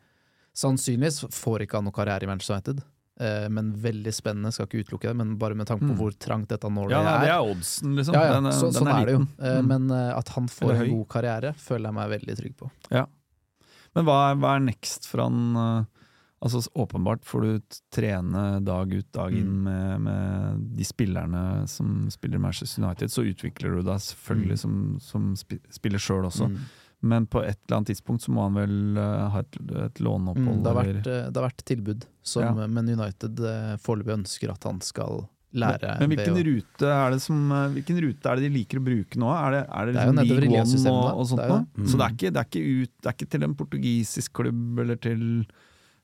Sannsynligvis 0.53 1.21
får 1.31 1.61
ikke 1.63 1.77
han 1.79 1.85
noe 1.87 1.95
karriere 1.95 2.23
i 2.23 2.27
Manchester 2.27 2.57
United, 2.57 2.81
eh, 3.23 3.45
men 3.47 3.69
veldig 3.79 4.11
spennende, 4.11 4.51
skal 4.51 4.67
ikke 4.67 4.81
utelukke 4.83 5.07
det. 5.07 5.15
Men 5.15 5.37
bare 5.39 5.55
med 5.55 5.65
tanke 5.69 5.85
på 5.87 5.93
Mm. 5.95 5.97
hvor 5.97 6.11
trangt 6.19 6.49
dette 6.49 6.67
nå 6.67 6.89
Ja, 6.91 7.01
nei, 7.03 7.19
det 7.21 7.29
er. 7.29 7.39
er 7.39 7.53
oddsen, 7.55 7.95
liksom. 7.95 8.13
Ja, 8.13 8.23
ja, 8.25 8.33
Den, 8.33 8.45
er- 8.47 8.51
så, 8.51 8.67
den 8.73 8.83
sånn 8.83 8.91
er 9.01 9.05
det 9.05 9.13
jo. 9.15 9.21
Eh, 9.39 9.61
Mm. 9.61 9.67
Men 9.67 9.91
eh, 9.91 10.17
at 10.17 10.27
han 10.35 10.47
får 10.47 10.71
en 10.75 10.89
god 10.97 11.07
karriere, 11.07 11.53
føler 11.55 11.85
jeg 11.87 11.93
meg 11.93 12.09
veldig 12.19 12.35
trygg 12.37 12.55
på. 12.57 12.71
Men 13.95 14.05
hva 14.05 14.31
er, 14.31 14.35
hva 14.35 14.55
er 14.55 14.59
next 14.59 15.05
for 15.07 15.21
han? 15.21 15.87
Altså 16.41 16.63
Åpenbart 16.73 17.25
får 17.25 17.41
du 17.45 17.75
trene 17.93 18.59
dag 18.65 18.93
ut 18.93 19.11
dag 19.13 19.33
inn 19.37 19.59
Mm. 19.61 19.63
med, 19.63 20.01
med 20.01 20.61
de 20.77 20.83
spillerne 20.87 21.67
som 21.69 22.09
spiller 22.09 22.39
Manchester 22.41 22.81
United. 22.83 23.11
Så 23.13 23.23
utvikler 23.29 23.75
du 23.77 23.81
deg 23.85 23.99
selvfølgelig 24.01 24.57
Mm. 24.57 24.99
som, 24.99 24.99
som 24.99 25.59
spiller 25.69 25.99
sjøl 26.01 26.25
også. 26.25 26.47
Mm. 26.49 26.57
Men 27.03 27.25
på 27.27 27.41
et 27.41 27.57
eller 27.65 27.77
annet 27.77 27.87
tidspunkt 27.95 28.21
så 28.21 28.29
må 28.33 28.43
han 28.45 28.53
vel 28.57 28.97
eh, 28.97 29.29
ha 29.33 29.39
et, 29.41 29.55
et 29.85 30.01
låneopphold? 30.01 30.57
Mm, 30.57 30.63
det, 30.63 30.69
har 30.73 30.81
vært, 30.83 31.07
eh, 31.09 31.29
det 31.31 31.37
har 31.41 31.47
vært 31.49 31.63
tilbud, 31.65 32.03
som, 32.21 32.43
Ja. 32.43 32.67
men 32.67 32.89
United 32.89 33.39
eh, 33.39 33.77
foreløpig 33.81 34.13
ønsker 34.19 34.51
at 34.53 34.63
han 34.69 34.81
skal 34.81 35.23
lære 35.53 35.81
men, 35.99 36.09
men 36.09 36.13
hvilken 36.15 36.37
rute 36.47 36.91
det 37.11 37.21
som 37.21 37.49
Hvilken 37.73 37.97
rute 38.05 38.29
er 38.29 38.35
det 38.39 38.45
de 38.45 38.51
liker 38.57 38.79
å 38.79 38.83
bruke 38.85 39.17
nå? 39.19 39.27
Er 39.33 39.51
det, 39.51 39.63
er 39.67 39.85
det, 39.85 39.93
Det 39.93 39.99
er 40.01 40.05
jo 40.07 40.13
liksom 40.13 40.39
League 40.39 40.61
One 40.61 40.93
og, 40.93 41.19
og 41.19 41.25
sånt 41.27 41.41
Det 41.41 41.49
jo 41.49 41.57
mm. 41.81 41.87
Så 41.91 41.97
det 41.97 42.05
er, 42.05 42.13
ikke, 42.15 42.31
det, 42.31 42.39
er 42.39 42.47
ikke 42.47 42.63
ut, 42.85 42.93
det 43.01 43.09
er 43.09 43.17
ikke 43.17 43.29
til 43.33 43.43
en 43.49 43.55
portugisisk 43.59 44.33
klubb 44.39 44.79
eller 44.85 44.95
til 44.95 45.25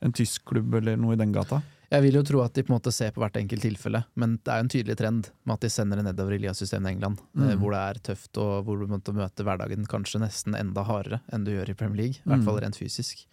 en 0.01 0.13
tysk 0.13 0.45
klubb 0.45 0.73
eller 0.75 0.95
noe 0.97 1.13
i 1.13 1.19
den 1.19 1.31
gata? 1.33 1.61
Jeg 1.89 2.03
vil 2.03 2.17
jo 2.19 2.23
tro 2.27 2.41
at 2.43 2.51
de 2.53 2.63
på 2.67 2.73
en 2.73 2.75
måte 2.81 2.91
ser 2.91 3.11
på 3.15 3.21
hvert 3.23 3.37
enkelt 3.39 3.61
tilfelle, 3.63 4.01
men 4.19 4.33
det 4.43 4.51
er 4.51 4.57
jo 4.59 4.65
en 4.65 4.69
tydelig 4.73 4.97
trend 4.99 5.29
med 5.47 5.53
at 5.53 5.61
de 5.63 5.69
sender 5.71 5.95
det 6.01 6.03
nedover 6.09 6.33
i 6.35 6.39
ligasystemet 6.43 6.89
i 6.89 6.93
England, 6.97 7.21
eh, 7.37 7.53
Mm. 7.55 7.59
hvor 7.61 7.71
det 7.71 7.79
er 7.79 8.01
tøft 8.13 8.37
og 8.43 8.65
hvor 8.65 8.77
du 8.79 8.87
måtte 8.91 9.13
møte 9.15 9.43
hverdagen 9.47 9.87
kanskje 9.87 10.19
nesten 10.19 10.53
enda 10.59 10.83
hardere 10.83 11.21
enn 11.31 11.45
du 11.45 11.51
gjør 11.55 11.69
i 11.69 11.73
Premier 11.79 11.95
League, 12.01 12.19
i 12.19 12.27
hvert 12.27 12.39
Mm. 12.41 12.45
fall 12.45 12.59
rent 12.59 12.75
fysisk. 12.75 13.25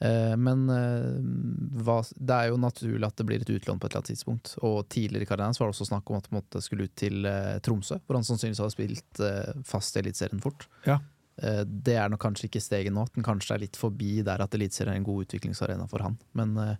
Eh, 0.00 0.34
Men 0.36 0.68
eh, 0.70 1.20
det 2.18 2.30
er 2.34 2.48
jo 2.48 2.56
naturlig 2.56 3.04
at 3.06 3.16
det 3.16 3.26
blir 3.26 3.40
et 3.40 3.50
utlån 3.60 3.78
på 3.78 3.86
et 3.86 3.92
eller 3.92 4.00
annet 4.02 4.10
tidspunkt. 4.16 4.56
Og 4.62 4.88
tidligere 4.88 5.22
i 5.22 5.26
karrieren 5.26 5.54
var 5.58 5.68
det 5.70 5.74
også 5.76 5.86
snakk 5.88 6.10
om 6.10 6.16
at 6.16 6.26
han 6.32 6.62
skulle 6.62 6.84
ut 6.88 6.96
til 6.96 7.22
Tromsø, 7.62 8.00
hvor 8.06 8.16
han 8.16 8.24
sannsynligvis 8.24 8.58
hadde 8.64 8.74
spilt 8.74 9.64
fast 9.64 9.96
i 9.96 10.00
Eliteserien 10.00 10.40
fort. 10.42 10.66
Ja. 10.86 10.98
Eh, 11.42 11.64
Det 11.64 11.96
er 11.98 12.08
nok 12.08 12.20
kanskje 12.22 12.46
ikke 12.48 12.62
steget 12.62 12.92
nå, 12.92 13.06
den 13.14 13.24
kanskje 13.26 13.54
er 13.56 13.58
litt 13.64 13.76
forbi 13.76 14.22
der 14.22 14.40
at 14.40 14.54
Eliteserien 14.54 14.94
er 14.94 14.96
en 15.00 15.04
god 15.08 15.24
utviklingsarena 15.26 15.88
for 15.90 15.98
han. 16.04 16.18
Men 16.34 16.56
eh, 16.58 16.76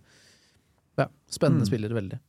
ja, 0.97 1.07
spennende 1.29 1.65
Mm. 1.65 1.67
spiller, 1.67 1.89
veldig. 1.89 2.19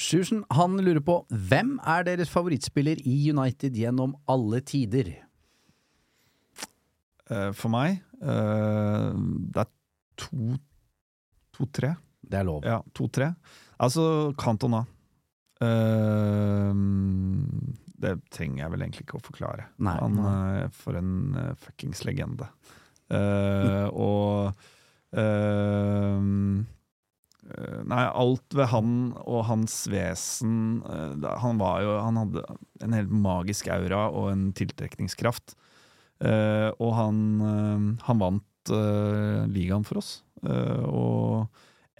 Sjursen 0.00 0.44
han 0.50 0.78
lurer 0.80 1.00
på 1.04 1.26
hvem 1.28 1.74
er 1.84 2.04
deres 2.04 2.30
favorittspiller 2.32 3.02
i 3.04 3.30
United 3.30 3.74
gjennom 3.76 4.14
alle 4.26 4.60
tider? 4.64 5.10
Eh, 7.30 7.50
for 7.52 7.68
meg 7.68 8.00
eh, 8.22 9.12
Det 9.52 9.60
er 9.66 9.70
to 10.16 10.56
to-tre. 11.52 11.94
Det 12.24 12.38
er 12.40 12.44
lov. 12.48 12.64
Ja, 12.64 12.80
to-tre. 12.94 13.34
Altså 13.78 14.32
Cantona. 14.38 14.86
Eh, 15.60 16.72
det 18.00 18.14
trenger 18.32 18.62
jeg 18.64 18.72
vel 18.72 18.84
egentlig 18.86 19.04
ikke 19.06 19.18
å 19.20 19.24
forklare. 19.26 19.66
Nei. 19.84 19.96
Han 20.00 20.20
er 20.24 20.70
For 20.72 20.96
en 20.96 21.14
uh, 21.36 21.50
fuckings 21.60 22.00
legende. 22.08 22.48
Uh, 23.12 23.88
og 24.06 24.52
eh, 25.18 26.20
eh, 27.50 27.80
Nei, 27.90 28.04
alt 28.06 28.54
ved 28.54 28.68
han 28.70 28.92
og 29.24 29.40
hans 29.48 29.74
vesen 29.90 30.52
eh, 30.86 31.24
Han 31.42 31.58
var 31.58 31.80
jo 31.82 31.96
Han 32.04 32.20
hadde 32.20 32.44
en 32.86 32.94
helt 32.94 33.10
magisk 33.10 33.66
aura 33.74 34.04
og 34.14 34.28
en 34.30 34.44
tiltrekningskraft. 34.56 35.56
Eh, 36.22 36.68
og 36.78 36.92
han, 36.94 37.18
eh, 37.50 37.88
han 38.06 38.22
vant 38.22 38.72
eh, 38.76 39.42
ligaen 39.50 39.84
for 39.88 39.98
oss. 40.00 40.20
eh, 40.46 40.84
og 40.86 41.50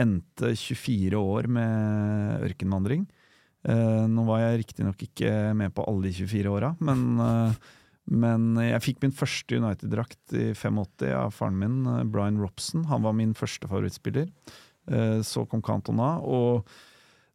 endte 0.01 0.55
24 0.57 1.19
år 1.19 1.51
med 1.53 2.47
ørkenvandring. 2.47 3.09
Eh, 3.69 4.05
nå 4.09 4.25
var 4.29 4.41
jeg 4.41 4.63
riktignok 4.63 5.03
ikke 5.05 5.31
med 5.57 5.75
på 5.77 5.85
alle 5.89 6.09
de 6.09 6.15
24 6.23 6.53
åra, 6.53 6.73
men, 6.81 7.03
uh, 7.21 7.53
men 8.09 8.55
jeg 8.65 8.85
fikk 8.87 9.03
min 9.05 9.13
første 9.13 9.59
United-drakt 9.61 10.33
i 10.33 10.51
85 10.57 11.11
av 11.13 11.35
faren 11.37 11.59
min, 11.61 11.83
uh, 11.85 12.01
Brian 12.09 12.41
Robson. 12.41 12.87
Han 12.89 13.05
var 13.05 13.17
min 13.19 13.37
første 13.37 13.69
favorittspiller. 13.71 14.33
Så 15.23 15.45
kom 15.47 15.61
Cantona, 15.63 16.17
og 16.19 16.65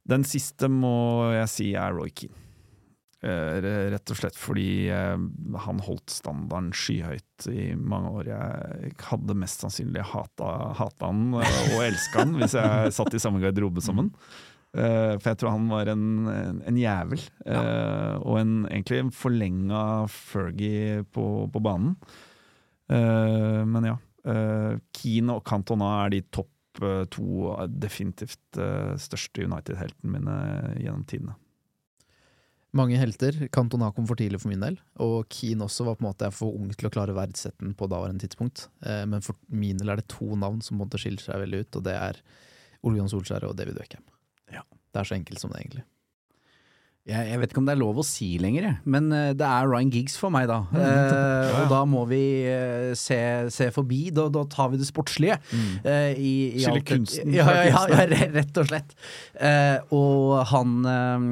den 0.09 0.25
siste 0.27 0.67
må 0.67 1.29
jeg 1.31 1.51
si 1.53 1.67
er 1.77 1.93
Roy 1.95 2.09
Keane. 2.11 2.41
Rett 3.23 4.11
og 4.11 4.17
slett 4.19 4.35
fordi 4.35 4.89
han 4.91 5.79
holdt 5.85 6.11
standarden 6.11 6.73
skyhøyt 6.75 7.47
i 7.53 7.69
mange 7.77 8.11
år. 8.17 8.31
Jeg 8.33 8.91
hadde 9.07 9.37
mest 9.39 9.63
sannsynlig 9.63 10.03
hata, 10.09 10.49
hata 10.81 11.13
han 11.13 11.37
og 11.37 11.79
elska 11.85 12.25
han 12.25 12.35
hvis 12.41 12.57
jeg 12.59 12.91
satt 12.97 13.15
i 13.15 13.23
samme 13.23 13.39
garderobe 13.45 13.85
som 13.85 14.03
han. 14.03 14.11
Eh, 14.75 15.15
For 15.21 15.31
jeg 15.31 15.39
tror 15.39 15.53
han 15.55 15.69
var 15.71 15.89
en, 15.91 16.05
en, 16.27 16.57
en 16.67 16.79
jævel. 16.79 17.21
eh, 17.47 18.15
Og 18.19 18.39
en, 18.41 18.55
egentlig 18.67 18.99
en 18.99 19.13
forlenga 19.15 19.83
Fergie 20.11 21.05
på, 21.15 21.47
på 21.51 21.61
banen. 21.63 21.95
Uh, 22.91 23.63
Men 23.65 23.87
ja. 23.87 23.95
Uh, 24.25 24.75
Keane 24.93 25.37
og 25.37 25.45
Cantona 25.47 25.87
er 26.03 26.11
de 26.15 26.21
topp 26.33 26.51
to 27.07 27.53
definitivt 27.71 28.57
største 28.99 29.45
United-heltene 29.45 30.11
mine 30.11 30.33
gjennom 30.75 31.05
tidene. 31.07 31.37
Mange 32.75 32.97
helter. 32.99 33.37
Cantona 33.47 33.93
kom 33.95 34.03
for 34.09 34.19
tidlig 34.19 34.41
for 34.43 34.51
min 34.51 34.65
del, 34.65 34.75
og 34.99 35.29
Keane 35.31 35.63
også 35.63 35.85
var 35.87 35.95
på 35.95 36.03
en 36.03 36.09
måte 36.09 36.27
jeg 36.27 36.35
for 36.35 36.51
ung 36.51 36.73
til 36.73 36.89
å 36.89 36.91
klare 36.91 37.15
verdsetten 37.15 37.21
verdsette 37.21 37.63
den 37.63 37.77
på 37.79 37.87
daværende 37.87 38.25
tidspunkt. 38.25 38.65
Men 38.83 39.23
for 39.23 39.39
min 39.47 39.79
del 39.79 39.93
er 39.93 40.01
det 40.01 40.09
to 40.11 40.27
navn 40.35 40.59
som 40.59 40.75
på 40.75 40.81
en 40.81 40.89
måte 40.89 40.99
skiller 40.99 41.23
seg 41.23 41.45
veldig 41.45 41.63
ut, 41.63 41.79
og 41.79 41.87
det 41.87 41.95
er 41.95 42.19
Ole 42.83 42.99
John 42.99 43.13
Solskjær 43.13 43.47
og 43.47 43.55
David 43.55 43.79
Beckham. 43.79 44.03
Ja. 44.51 44.61
Det 44.93 44.99
er 44.99 45.03
så 45.03 45.15
enkelt 45.15 45.39
som 45.39 45.51
det, 45.51 45.59
egentlig. 45.59 45.83
Jeg, 47.05 47.21
jeg 47.29 47.37
vet 47.37 47.51
ikke 47.53 47.59
om 47.61 47.67
det 47.67 47.73
er 47.75 47.77
lov 47.77 47.99
å 48.01 48.03
si 48.07 48.27
lenger, 48.41 48.79
men 48.89 49.11
eh, 49.13 49.27
det 49.37 49.45
er 49.45 49.67
Ryan 49.69 49.91
Giggs 49.93 50.15
for 50.17 50.33
meg, 50.33 50.47
da. 50.49 50.55
Eh, 50.73 51.51
og 51.59 51.67
da 51.69 51.83
må 51.85 51.99
vi 52.09 52.17
eh, 52.49 52.95
se, 52.97 53.19
se 53.53 53.67
forbi. 53.75 54.07
Da, 54.09 54.23
da 54.33 54.41
tar 54.49 54.71
vi 54.73 54.79
det 54.81 54.87
sportslige. 54.89 55.35
eh, 55.85 56.15
i, 56.17 56.31
i 56.57 56.63
Skille 56.63 56.81
kunsten 56.87 57.29
Ja, 57.35 57.45
ja, 57.69 57.83
rett 58.39 58.57
og 58.57 58.71
slett. 58.71 58.95
Eh, 59.37 59.77
og 59.93 60.47
han 60.49 60.73
eh, 60.89 61.27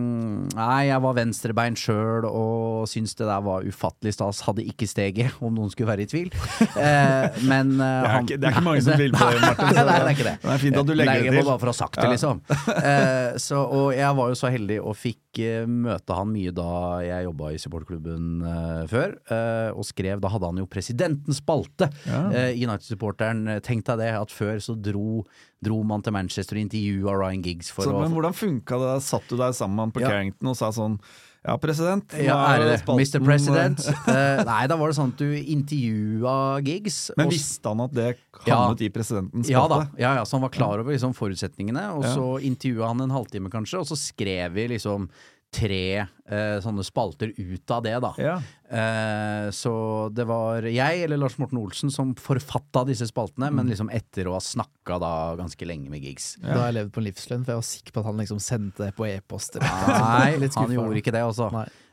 Nei, 0.60 0.78
jeg 0.92 1.02
var 1.08 1.18
venstrebeint 1.18 1.82
sjøl 1.82 2.28
og 2.30 2.86
syntes 2.94 3.18
det 3.18 3.26
der 3.32 3.42
var 3.50 3.66
ufattelig 3.66 4.14
stas. 4.20 4.44
Hadde 4.46 4.68
ikke 4.70 4.86
steget, 4.94 5.34
om 5.42 5.58
noen 5.58 5.74
skulle 5.74 5.90
være 5.90 6.06
i 6.06 6.12
tvil. 6.14 6.30
Eh, 6.78 7.42
men 7.50 7.74
Det 7.82 7.90
er, 7.90 8.12
han- 8.14 8.30
ikke, 8.30 8.38
det 8.38 8.52
er 8.52 8.60
ikke 8.60 8.66
mange 8.70 8.86
som 8.86 9.02
vil 9.02 9.18
på 9.18 9.32
det, 9.34 9.42
Martin. 9.42 9.74
Nei, 9.82 9.88
nei, 9.90 9.98
det 9.98 10.06
er 10.06 10.16
ikke 10.20 10.30
det. 10.30 10.38
Det 10.46 10.54
er 10.54 10.64
fint 10.68 10.80
at 10.84 10.86
du 10.86 10.96
legger 11.02 11.26
det 11.32 11.34
til. 11.40 11.50
bare 11.50 11.58
for 11.66 11.74
å 11.74 11.74
ha 11.74 11.82
sagt 11.82 11.98
det, 11.98 12.08
liksom. 12.14 12.46
Eh, 12.78 13.42
så, 13.42 13.66
og 13.82 13.90
jeg 13.98 14.22
var 14.22 14.30
jo 14.36 14.40
så 14.46 14.54
heldig 14.54 14.80
og 14.86 14.94
fikk 15.02 15.20
møte 15.68 16.16
han 16.18 16.32
mye 16.34 16.52
da 16.54 16.68
jeg 17.06 17.26
jobba 17.28 17.52
i 17.54 17.58
supportklubben 17.62 18.28
uh, 18.44 18.84
før, 18.92 19.16
uh, 19.32 19.72
og 19.78 19.84
skrev 19.88 20.20
Da 20.24 20.30
hadde 20.34 20.46
han 20.52 20.58
jo 20.62 20.66
presidentens 20.70 21.42
spalte. 21.42 21.90
Ja. 22.06 22.24
uh, 22.30 22.52
United-supporteren, 22.54 23.60
tenk 23.66 23.86
deg 23.86 23.98
det, 24.04 24.12
at 24.20 24.32
før 24.34 24.58
så 24.64 24.76
dro, 24.80 25.24
dro 25.64 25.82
man 25.84 26.02
til 26.04 26.14
Manchester 26.16 26.58
og 26.58 26.66
intervjua 26.68 27.18
Ryan 27.20 27.44
Giggs 27.46 27.70
for 27.72 27.84
Så, 27.88 27.94
å 27.94 28.02
men 28.02 28.12
hvordan 28.16 28.34
funka 28.36 28.80
det? 28.82 28.96
Satt 29.04 29.28
du 29.30 29.38
der 29.40 29.52
sammen 29.56 29.76
med 29.76 29.84
han 29.88 29.96
på 29.96 30.02
Ja. 30.04 30.10
Carrington 30.10 30.48
og 30.54 30.58
sa 30.60 30.72
sånn 30.76 31.00
Ja, 31.44 31.58
president. 31.60 32.08
ja, 32.16 32.38
er 32.56 32.62
det 32.64 32.80
spalten- 32.86 33.20
Mr. 33.20 33.26
President? 33.26 33.80
Uh, 34.08 34.44
nei, 34.48 34.62
da 34.72 34.78
var 34.80 34.88
det 34.88 34.96
sånn 34.96 35.12
at 35.12 35.18
du 35.20 35.28
intervjua 35.36 36.62
Giggs. 36.64 37.12
Men 37.20 37.28
visste 37.34 37.68
han 37.68 37.82
at 37.84 37.92
det 37.94 38.18
Ja. 38.48 38.56
havnet 38.68 38.82
i 38.82 38.90
presidentens 38.90 39.50
Ja 39.50 39.68
da, 39.68 39.82
spalte? 39.84 40.00
ja, 40.00 40.16
ja, 40.16 40.24
så 40.24 40.32
han 40.38 40.42
var 40.42 40.50
klar 40.56 40.80
over 40.80 40.92
liksom 40.94 41.14
forutsetningene, 41.14 41.84
og 41.98 42.04
Ja. 42.04 42.16
så 42.16 42.40
intervjua 42.42 42.88
han 42.88 43.02
en 43.02 43.10
halvtime 43.12 43.50
kanskje, 43.52 43.80
og 43.80 43.86
så 43.88 43.96
skrev 44.00 44.54
vi 44.54 44.68
liksom 44.70 45.10
tre 45.54 45.86
eh, 46.02 46.58
sånne 46.64 46.84
spalter 46.86 47.32
ut 47.38 47.74
av 47.74 47.84
det, 47.86 47.94
da. 48.04 48.12
Ja. 48.22 48.36
Eh, 48.74 49.48
så 49.54 49.74
det 50.14 50.26
var 50.30 50.66
jeg 50.66 51.04
eller 51.06 51.22
Lars 51.22 51.38
Morten 51.42 51.62
Olsen 51.62 51.94
som 51.94 52.16
forfatta 52.18 52.86
disse 52.90 53.08
spaltene, 53.10 53.52
men 53.54 53.70
liksom 53.70 53.92
etter 53.94 54.30
å 54.30 54.36
ha 54.38 54.42
snakka 54.44 54.98
da 55.04 55.14
ganske 55.40 55.70
lenge 55.70 55.94
med 55.94 56.04
gigs. 56.06 56.34
Da 56.42 56.58
har 56.58 56.72
jeg 56.72 56.80
levd 56.80 56.94
på 56.96 57.04
en 57.04 57.08
livslønn, 57.10 57.46
for 57.46 57.54
jeg 57.56 57.62
var 57.62 57.70
sikker 57.70 57.96
på 57.96 58.04
at 58.04 58.10
han 58.10 58.22
liksom 58.24 58.44
sendte 58.44 58.88
det 58.88 58.98
på 58.98 59.08
e-post. 59.12 59.62
Nei, 59.62 60.50
han 60.58 60.78
gjorde 60.78 61.02
ikke 61.04 61.16
det, 61.16 61.26
altså. 61.30 61.52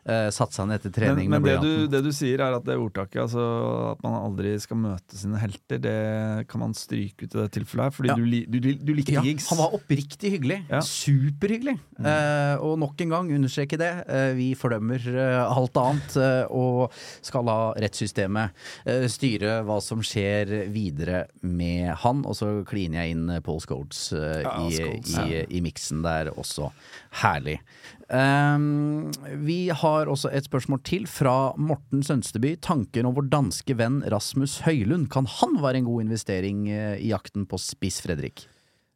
Eh, 0.09 0.31
Satsa 0.33 0.65
ned 0.65 0.79
etter 0.81 0.95
trening 0.97 1.29
men 1.29 1.43
med 1.45 1.61
det, 1.61 1.61
du, 1.61 1.87
det 1.93 1.99
du 2.07 2.11
sier 2.17 2.41
er 2.41 2.55
at 2.57 2.65
det 2.65 2.77
ordtaket, 2.81 3.21
altså 3.27 3.43
at 3.93 4.01
man 4.03 4.15
aldri 4.17 4.55
skal 4.63 4.79
møte 4.81 5.19
sine 5.21 5.37
helter, 5.43 5.77
det 5.85 6.47
kan 6.49 6.63
man 6.63 6.73
stryke 6.75 7.27
ut 7.27 7.35
i 7.35 7.39
det 7.43 7.51
tilfellet 7.59 7.91
her, 7.91 7.93
fordi 7.93 8.09
Ja. 8.09 8.17
du, 8.17 8.59
du, 8.61 8.71
du 8.81 8.93
likte 8.97 9.13
Ja, 9.19 9.23
Giggs. 9.27 9.51
han 9.53 9.59
var 9.61 9.75
oppriktig 9.77 10.33
hyggelig. 10.39 10.63
Ja. 10.71 10.81
Superhyggelig. 10.81 11.77
Eh, 12.01 12.55
og 12.65 12.79
nok 12.81 13.01
en 13.05 13.13
gang 13.13 13.29
understreke 13.37 13.77
det. 13.81 13.91
eh, 14.09 14.33
vi 14.39 14.49
fordømmer 14.57 15.05
eh, 15.13 15.43
alt 15.45 15.77
annet 15.77 16.17
eh, 16.17 16.45
og 16.49 16.97
skal 17.21 17.45
la 17.45 17.59
rettssystemet 17.77 18.57
eh, 18.87 19.05
styre 19.13 19.61
hva 19.69 19.81
som 19.85 20.01
skjer 20.01 20.71
videre 20.73 21.27
med 21.43 21.93
han. 22.07 22.25
Og 22.25 22.35
så 22.41 22.51
kliner 22.69 23.05
jeg 23.05 23.19
inn 23.19 23.29
Paul 23.45 23.61
Scholes 23.61 24.07
i, 24.17 24.81
i, 24.81 25.01
ja. 25.13 25.45
i 25.45 25.61
miksen 25.65 26.01
der 26.07 26.33
også. 26.33 26.71
Herlig. 27.21 27.59
Um, 28.11 29.12
vi 29.38 29.68
har 29.70 30.09
også 30.11 30.33
et 30.35 30.49
spørsmål 30.49 30.81
til 30.83 31.05
fra 31.07 31.53
Morten 31.55 32.03
Sønsteby. 32.03 32.57
Tanken 32.59 33.07
om 33.07 33.14
vår 33.14 33.29
danske 33.31 33.77
venn 33.79 34.01
Rasmus 34.11 34.59
Høylund, 34.66 35.07
kan 35.14 35.29
han 35.31 35.61
være 35.62 35.79
en 35.79 35.87
god 35.87 36.09
investering 36.09 36.64
eh, 36.75 36.96
i 36.99 37.12
jakten 37.12 37.46
på 37.46 37.61
spiss, 37.62 38.03
Fredrik? 38.03 38.49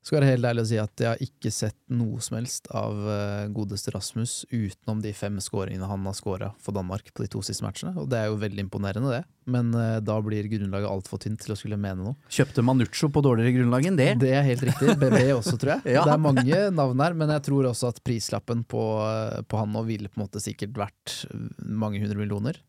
Skal 0.05 0.19
være 0.19 0.35
helt 0.35 0.45
ærlig 0.45 0.63
å 0.67 0.69
si 0.69 0.77
at 0.77 1.01
jeg 1.01 1.09
har 1.09 1.21
ikke 1.25 1.51
sett 1.55 1.79
noe 1.97 2.21
som 2.21 2.35
helst 2.37 2.67
av 2.77 3.07
eh, 3.09 3.47
godeste 3.57 3.95
Rasmus 3.95 4.43
utenom 4.51 4.99
de 5.01 5.15
fem 5.17 5.39
skåringene 5.41 5.89
han 5.89 6.05
har 6.05 6.17
skåra 6.19 6.51
for 6.61 6.77
Danmark 6.77 7.09
på 7.17 7.25
de 7.25 7.31
to 7.33 7.41
siste 7.47 7.65
matchene, 7.65 7.95
og 7.97 8.11
det 8.13 8.21
er 8.21 8.29
jo 8.29 8.37
veldig 8.43 8.67
imponerende, 8.67 9.15
det. 9.15 9.23
Men 9.49 9.73
eh, 9.81 10.03
da 10.05 10.19
blir 10.25 10.51
grunnlaget 10.53 10.91
altfor 10.91 11.23
tynt 11.25 11.41
til 11.41 11.55
å 11.55 11.57
skulle 11.57 11.81
mene 11.81 12.05
noe. 12.05 12.29
Kjøpte 12.29 12.67
Manuccio 12.69 13.09
på 13.17 13.25
dårligere 13.25 13.57
grunnlag 13.57 13.89
enn 13.89 13.99
det. 14.03 14.11
Det 14.21 14.35
er 14.37 14.45
helt 14.45 14.67
riktig. 14.69 14.93
BB 15.01 15.25
også, 15.39 15.57
tror 15.57 15.79
jeg. 15.79 15.97
Ja. 15.97 16.05
Det 16.05 16.19
er 16.19 16.25
mange 16.27 16.63
navn 16.77 17.05
her, 17.07 17.17
men 17.25 17.33
jeg 17.39 17.47
tror 17.49 17.73
også 17.73 17.95
at 17.95 18.05
prislappen 18.05 18.69
på, 18.69 18.85
eh, 19.09 19.41
på 19.49 19.65
han 19.65 19.73
nå 19.73 19.87
ville 19.89 20.13
på 20.13 20.21
en 20.21 20.27
måte 20.27 20.45
sikkert 20.45 20.77
vært 20.85 21.17
mange 21.65 22.05
hundre 22.05 22.21
millioner. 22.21 22.61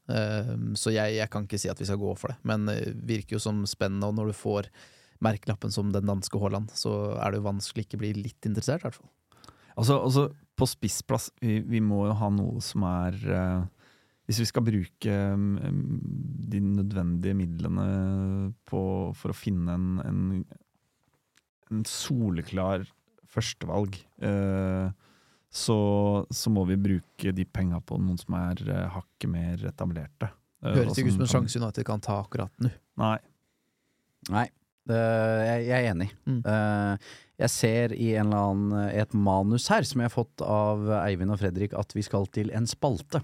Så 0.80 0.92
jeg, 0.94 1.18
jeg 1.18 1.28
kan 1.34 1.44
ikke 1.44 1.60
si 1.60 1.68
at 1.68 1.80
vi 1.82 1.88
skal 1.88 2.00
gå 2.00 2.16
for 2.16 2.32
det, 2.32 2.40
men 2.48 2.70
det 2.70 2.94
virker 3.10 3.36
jo 3.36 3.44
som 3.44 3.66
spennende, 3.68 4.08
og 4.08 4.16
når 4.16 4.32
du 4.32 4.38
får 4.38 4.70
merkelappen 5.26 5.74
som 5.74 5.92
den 5.94 6.08
danske 6.08 6.40
Haaland, 6.42 6.72
så 6.78 7.16
er 7.18 7.34
det 7.34 7.42
jo 7.42 7.50
vanskelig 7.50 7.88
ikke 7.88 8.02
bli 8.02 8.12
litt 8.18 8.48
interessert, 8.48 8.84
i 8.84 8.90
hvert 8.90 9.00
fall. 9.00 9.12
Altså, 9.76 9.98
altså 10.00 10.30
på 10.56 10.68
spissplass, 10.70 11.30
vi, 11.44 11.60
vi 11.68 11.82
må 11.84 12.06
jo 12.08 12.18
ha 12.20 12.30
noe 12.32 12.62
som 12.64 12.86
er 12.88 13.18
uh, 13.28 13.66
Hvis 14.26 14.40
vi 14.42 14.48
skal 14.48 14.64
bruke 14.66 15.16
um, 15.36 15.58
de 16.50 16.62
nødvendige 16.64 17.36
midlene 17.38 17.88
på, 18.70 18.82
for 19.20 19.34
å 19.34 19.38
finne 19.38 19.76
en, 19.76 19.90
en, 20.06 20.22
en 21.70 21.84
soleklar 21.90 22.88
førstevalg, 23.36 24.00
uh, 24.24 24.88
så, 25.52 25.78
så 26.32 26.52
må 26.52 26.64
vi 26.72 26.80
bruke 26.80 27.36
de 27.36 27.46
penga 27.46 27.82
på 27.84 28.00
noen 28.00 28.18
som 28.22 28.40
er 28.40 28.64
uh, 28.72 28.88
hakket 28.96 29.32
mer 29.32 29.68
etablerte. 29.70 30.32
Høres 30.66 30.98
ikke 30.98 31.12
ut 31.12 31.18
som 31.20 31.26
en 31.28 31.34
sjanse 31.36 31.60
United 31.62 31.86
kan 31.86 32.02
ta 32.02 32.22
akkurat 32.24 32.64
nå. 32.64 32.72
Nei. 32.98 33.18
Nei, 34.34 34.48
jeg, 34.94 35.66
jeg 35.68 35.78
er 35.78 35.92
enig. 35.94 36.10
Mm. 36.26 36.42
Eh, 36.46 37.14
jeg 37.42 37.52
ser 37.52 37.96
i 37.96 38.12
en 38.16 38.30
eller 38.30 38.52
annen, 38.52 38.90
et 38.96 39.14
manus 39.14 39.68
her 39.72 39.88
som 39.88 40.02
jeg 40.02 40.12
har 40.12 40.16
fått 40.16 40.44
av 40.46 40.86
Eivind 41.02 41.34
og 41.36 41.42
Fredrik, 41.42 41.76
at 41.76 41.96
vi 41.96 42.06
skal 42.06 42.30
til 42.32 42.54
en 42.56 42.70
spalte. 42.70 43.24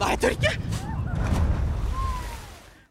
Nei, 0.00 0.12
jeg 0.14 0.20
tør 0.22 0.36
ikke! 0.38 0.69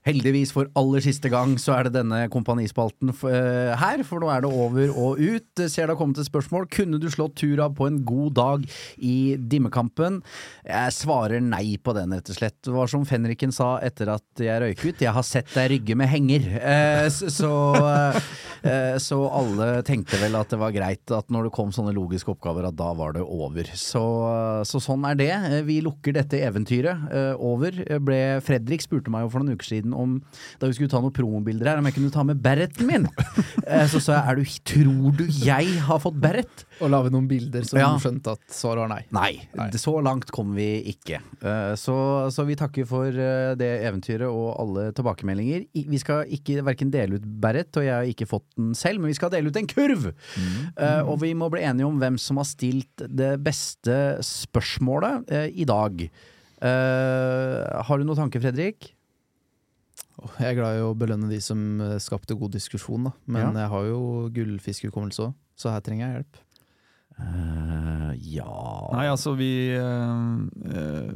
Heldigvis 0.09 0.51
for 0.55 0.69
aller 0.79 1.03
siste 1.03 1.29
gang 1.31 1.53
så 1.61 1.75
er 1.75 1.87
det 1.87 1.93
denne 1.99 2.23
kompanispalten 2.33 3.11
eh, 3.29 3.73
her, 3.77 4.01
for 4.07 4.23
nå 4.23 4.29
er 4.33 4.43
det 4.43 4.49
over 4.49 4.93
og 4.93 5.19
ut. 5.21 5.45
Det 5.59 5.69
Ser 5.69 5.85
det 5.85 5.93
har 5.93 5.99
kommet 5.99 6.19
et 6.21 6.29
spørsmål. 6.29 6.65
Kunne 6.73 6.99
du 7.01 7.07
slått 7.13 7.35
Tura 7.39 7.67
på 7.73 7.85
en 7.85 8.01
god 8.07 8.33
dag 8.39 8.65
i 9.05 9.35
dimmekampen? 9.37 10.21
Jeg 10.65 10.95
svarer 10.95 11.43
nei 11.43 11.77
på 11.81 11.93
den, 11.97 12.15
rett 12.15 12.31
og 12.31 12.39
slett. 12.39 12.57
Det 12.65 12.73
var 12.73 12.89
som 12.89 13.05
fenriken 13.07 13.53
sa 13.55 13.75
etter 13.85 14.09
at 14.15 14.43
jeg 14.43 14.63
røyk 14.63 14.85
ut, 14.87 15.03
jeg 15.05 15.13
har 15.15 15.25
sett 15.27 15.51
deg 15.53 15.69
rygge 15.75 15.97
med 15.99 16.09
henger. 16.09 16.47
Eh, 16.57 17.05
så, 17.09 17.53
eh, 18.63 18.97
så 19.01 19.19
alle 19.29 19.69
tenkte 19.87 20.19
vel 20.23 20.37
at 20.39 20.49
det 20.51 20.61
var 20.61 20.73
greit 20.75 21.15
at 21.15 21.29
når 21.33 21.49
det 21.49 21.55
kom 21.59 21.73
sånne 21.75 21.93
logiske 21.95 22.33
oppgaver, 22.33 22.69
at 22.71 22.79
da 22.79 22.89
var 22.97 23.13
det 23.17 23.25
over. 23.25 23.69
Så, 23.77 24.03
så 24.65 24.81
sånn 24.83 25.05
er 25.09 25.19
det. 25.19 25.31
Vi 25.69 25.79
lukker 25.85 26.17
dette 26.17 26.41
eventyret 26.49 27.37
over. 27.37 27.77
Ble, 28.03 28.19
Fredrik 28.45 28.83
spurte 28.85 29.13
meg 29.13 29.27
jo 29.27 29.33
for 29.33 29.43
noen 29.43 29.59
uker 29.59 29.69
siden 29.75 29.95
om 29.99 30.17
da 30.59 30.67
vi 30.69 30.73
skulle 30.77 30.89
ta 30.91 31.01
noen 31.03 31.13
promobilder 31.15 31.69
her, 31.73 31.77
om 31.81 31.87
jeg 31.89 31.95
kunne 31.97 32.11
ta 32.15 32.23
med 32.27 32.41
Berretten 32.43 32.87
min. 32.89 33.07
Eh, 33.67 33.85
Så 33.91 33.99
sa 34.01 34.15
jeg 34.19 34.31
er 34.31 34.35
du, 34.39 34.43
tror 34.65 35.15
du 35.19 35.25
jeg 35.45 35.75
har 35.85 35.99
fått 36.01 36.17
Berret? 36.21 36.63
Og 36.81 36.89
la 36.93 37.01
vi 37.05 37.11
noen 37.13 37.27
bilder 37.29 37.63
som 37.67 37.79
Ja. 37.79 37.89
skjønte 38.01 38.31
at 38.37 38.41
svaret 38.55 38.83
var 38.85 38.89
nei. 38.93 39.01
Nei, 39.11 39.31
Nei. 39.59 39.69
så 39.77 39.93
langt 40.03 40.31
kom 40.31 40.55
vi 40.57 40.69
ikke. 40.93 41.19
Eh, 41.43 41.75
Så, 41.75 41.95
så 42.33 42.45
vi 42.47 42.55
takker 42.59 42.87
for 42.89 43.07
eh, 43.11 43.53
det 43.59 43.69
eventyret 43.85 44.27
og 44.29 44.55
alle 44.63 44.87
tilbakemeldinger. 44.97 45.67
Vi 45.75 45.99
skal 46.01 46.25
ikke 46.33 46.63
verken 46.65 46.91
dele 46.91 47.19
ut 47.19 47.27
Berret, 47.41 47.75
og 47.77 47.83
jeg 47.85 47.93
har 47.93 48.07
ikke 48.09 48.27
fått 48.29 48.47
den 48.57 48.73
selv, 48.75 48.99
men 49.03 49.11
vi 49.11 49.17
skal 49.19 49.29
dele 49.33 49.49
ut 49.51 49.57
en 49.61 49.67
kurv! 49.69 50.09
Eh, 50.77 51.01
Og 51.09 51.19
vi 51.21 51.33
må 51.33 51.49
bli 51.51 51.61
enige 51.65 51.85
om 51.87 51.99
hvem 51.99 52.17
som 52.19 52.37
har 52.37 52.45
stilt 52.49 53.03
det 53.09 53.35
beste 53.43 54.17
spørsmålet 54.23 55.29
i 55.53 55.65
dag. 55.69 56.09
Uh, 56.59 57.81
har 57.87 57.97
du 57.99 58.03
noen 58.03 58.17
tanke, 58.19 58.39
Fredrik? 58.43 58.89
Jeg 60.39 60.51
er 60.51 60.57
glad 60.57 60.77
i 60.79 60.83
å 60.83 60.95
belønne 60.97 61.29
de 61.31 61.39
som 61.43 61.59
eh, 61.83 61.95
skapte 62.03 62.35
god 62.35 62.51
diskusjon, 62.57 63.07
da. 63.07 63.15
men 63.31 63.55
jeg 63.55 63.71
har 63.71 63.87
jo 63.87 64.01
gullfiskhukommelse 64.35 65.29
òg, 65.29 65.35
så 65.59 65.71
her 65.73 65.83
trenger 65.85 66.05
jeg 66.07 66.19
hjelp. 66.19 66.45
Uh, 67.19 68.13
ja 68.23 68.47
Nei, 68.93 69.09
altså 69.11 69.33
vi 69.35 69.75
uh, 69.75 70.37
eh, 70.71 71.09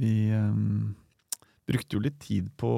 Vi 0.00 0.12
eh, 0.32 0.54
brukte 1.68 1.98
jo 1.98 2.00
litt 2.00 2.16
tid 2.22 2.46
på 2.60 2.70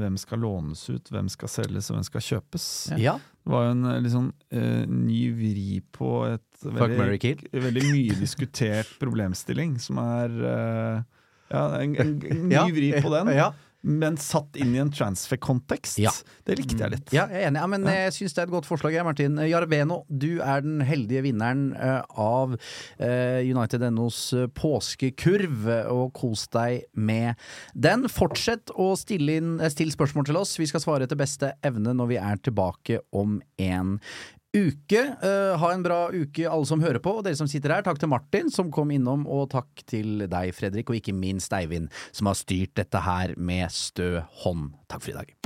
hvem 0.00 0.16
skal 0.18 0.42
lånes 0.42 0.82
ut, 0.90 1.12
hvem 1.14 1.30
skal 1.30 1.50
selges 1.50 1.90
og 1.90 1.96
hvem 1.96 2.06
skal 2.06 2.24
kjøpes. 2.26 2.66
Ja. 3.02 3.16
Det 3.18 3.50
var 3.54 3.68
jo 3.68 3.72
en 3.76 3.88
liksom, 4.02 4.28
eh, 4.54 4.82
ny 4.86 5.20
vri 5.34 5.80
på 5.94 6.10
et 6.28 6.46
Fuck, 6.62 6.74
marry, 6.78 6.98
veldig, 7.02 7.20
kill. 7.22 7.46
veldig 7.66 7.84
mye 7.90 8.18
diskutert 8.18 8.92
problemstilling, 9.02 9.74
som 9.82 9.98
er 10.02 10.36
ja, 11.50 11.64
en, 11.82 11.96
en, 11.98 12.14
en 12.18 12.46
ny 12.46 12.54
Ja. 12.58 12.66
vri 12.70 12.92
på 12.98 13.14
den, 13.14 13.34
Ja. 13.34 13.50
Men 13.86 14.16
satt 14.18 14.56
inn 14.58 14.74
i 14.74 14.80
en 14.82 14.90
transfer-kontekst. 14.90 16.00
Ja. 16.02 16.12
Det 16.46 16.58
likte 16.58 16.78
jeg 16.82 16.94
litt. 16.96 17.12
Ja, 17.14 17.26
jeg 17.30 17.44
er 17.44 17.50
enig. 17.50 17.60
Ja, 17.62 17.68
men 17.70 17.86
jeg 17.90 18.14
syns 18.16 18.34
det 18.34 18.42
er 18.42 18.48
et 18.48 18.54
godt 18.54 18.68
forslag, 18.68 18.96
Martin. 19.06 19.38
Jarveno, 19.46 20.00
du 20.10 20.42
er 20.42 20.64
den 20.64 20.80
heldige 20.86 21.22
vinneren 21.28 21.68
eh, 21.78 22.02
av 22.18 22.56
eh, 22.98 23.46
United 23.46 23.86
NOs 23.94 24.20
eh, 24.34 24.48
påskekurv, 24.58 25.70
og 25.92 26.10
kos 26.18 26.46
deg 26.54 26.86
med 26.98 27.38
den. 27.74 28.08
Fortsett 28.10 28.74
å 28.74 28.92
stille, 28.98 29.38
inn, 29.40 29.56
eh, 29.60 29.72
stille 29.72 29.94
spørsmål 29.94 30.28
til 30.30 30.40
oss. 30.42 30.56
Vi 30.58 30.68
skal 30.70 30.82
svare 30.82 31.06
etter 31.06 31.18
beste 31.20 31.54
evne 31.66 31.94
når 31.96 32.10
vi 32.10 32.20
er 32.20 32.42
tilbake 32.42 33.00
om 33.16 33.38
en 33.62 33.96
uke. 34.54 35.02
Uh, 35.22 35.56
ha 35.60 35.72
en 35.72 35.84
bra 35.84 36.00
uke, 36.12 36.46
alle 36.48 36.68
som 36.68 36.82
hører 36.84 37.02
på, 37.02 37.18
og 37.18 37.26
dere 37.26 37.38
som 37.38 37.50
sitter 37.50 37.74
her. 37.74 37.86
Takk 37.86 38.00
til 38.02 38.12
Martin 38.12 38.52
som 38.52 38.72
kom 38.74 38.92
innom, 38.94 39.26
og 39.26 39.50
takk 39.54 39.84
til 39.88 40.26
deg, 40.30 40.54
Fredrik, 40.56 40.90
og 40.90 41.00
ikke 41.00 41.16
minst 41.16 41.54
Eivind, 41.56 41.90
som 42.12 42.30
har 42.30 42.38
styrt 42.38 42.76
dette 42.78 43.04
her 43.06 43.36
med 43.36 43.72
stø 43.74 44.16
hånd. 44.44 44.72
Takk 44.90 45.06
for 45.06 45.14
i 45.14 45.20
dag. 45.20 45.45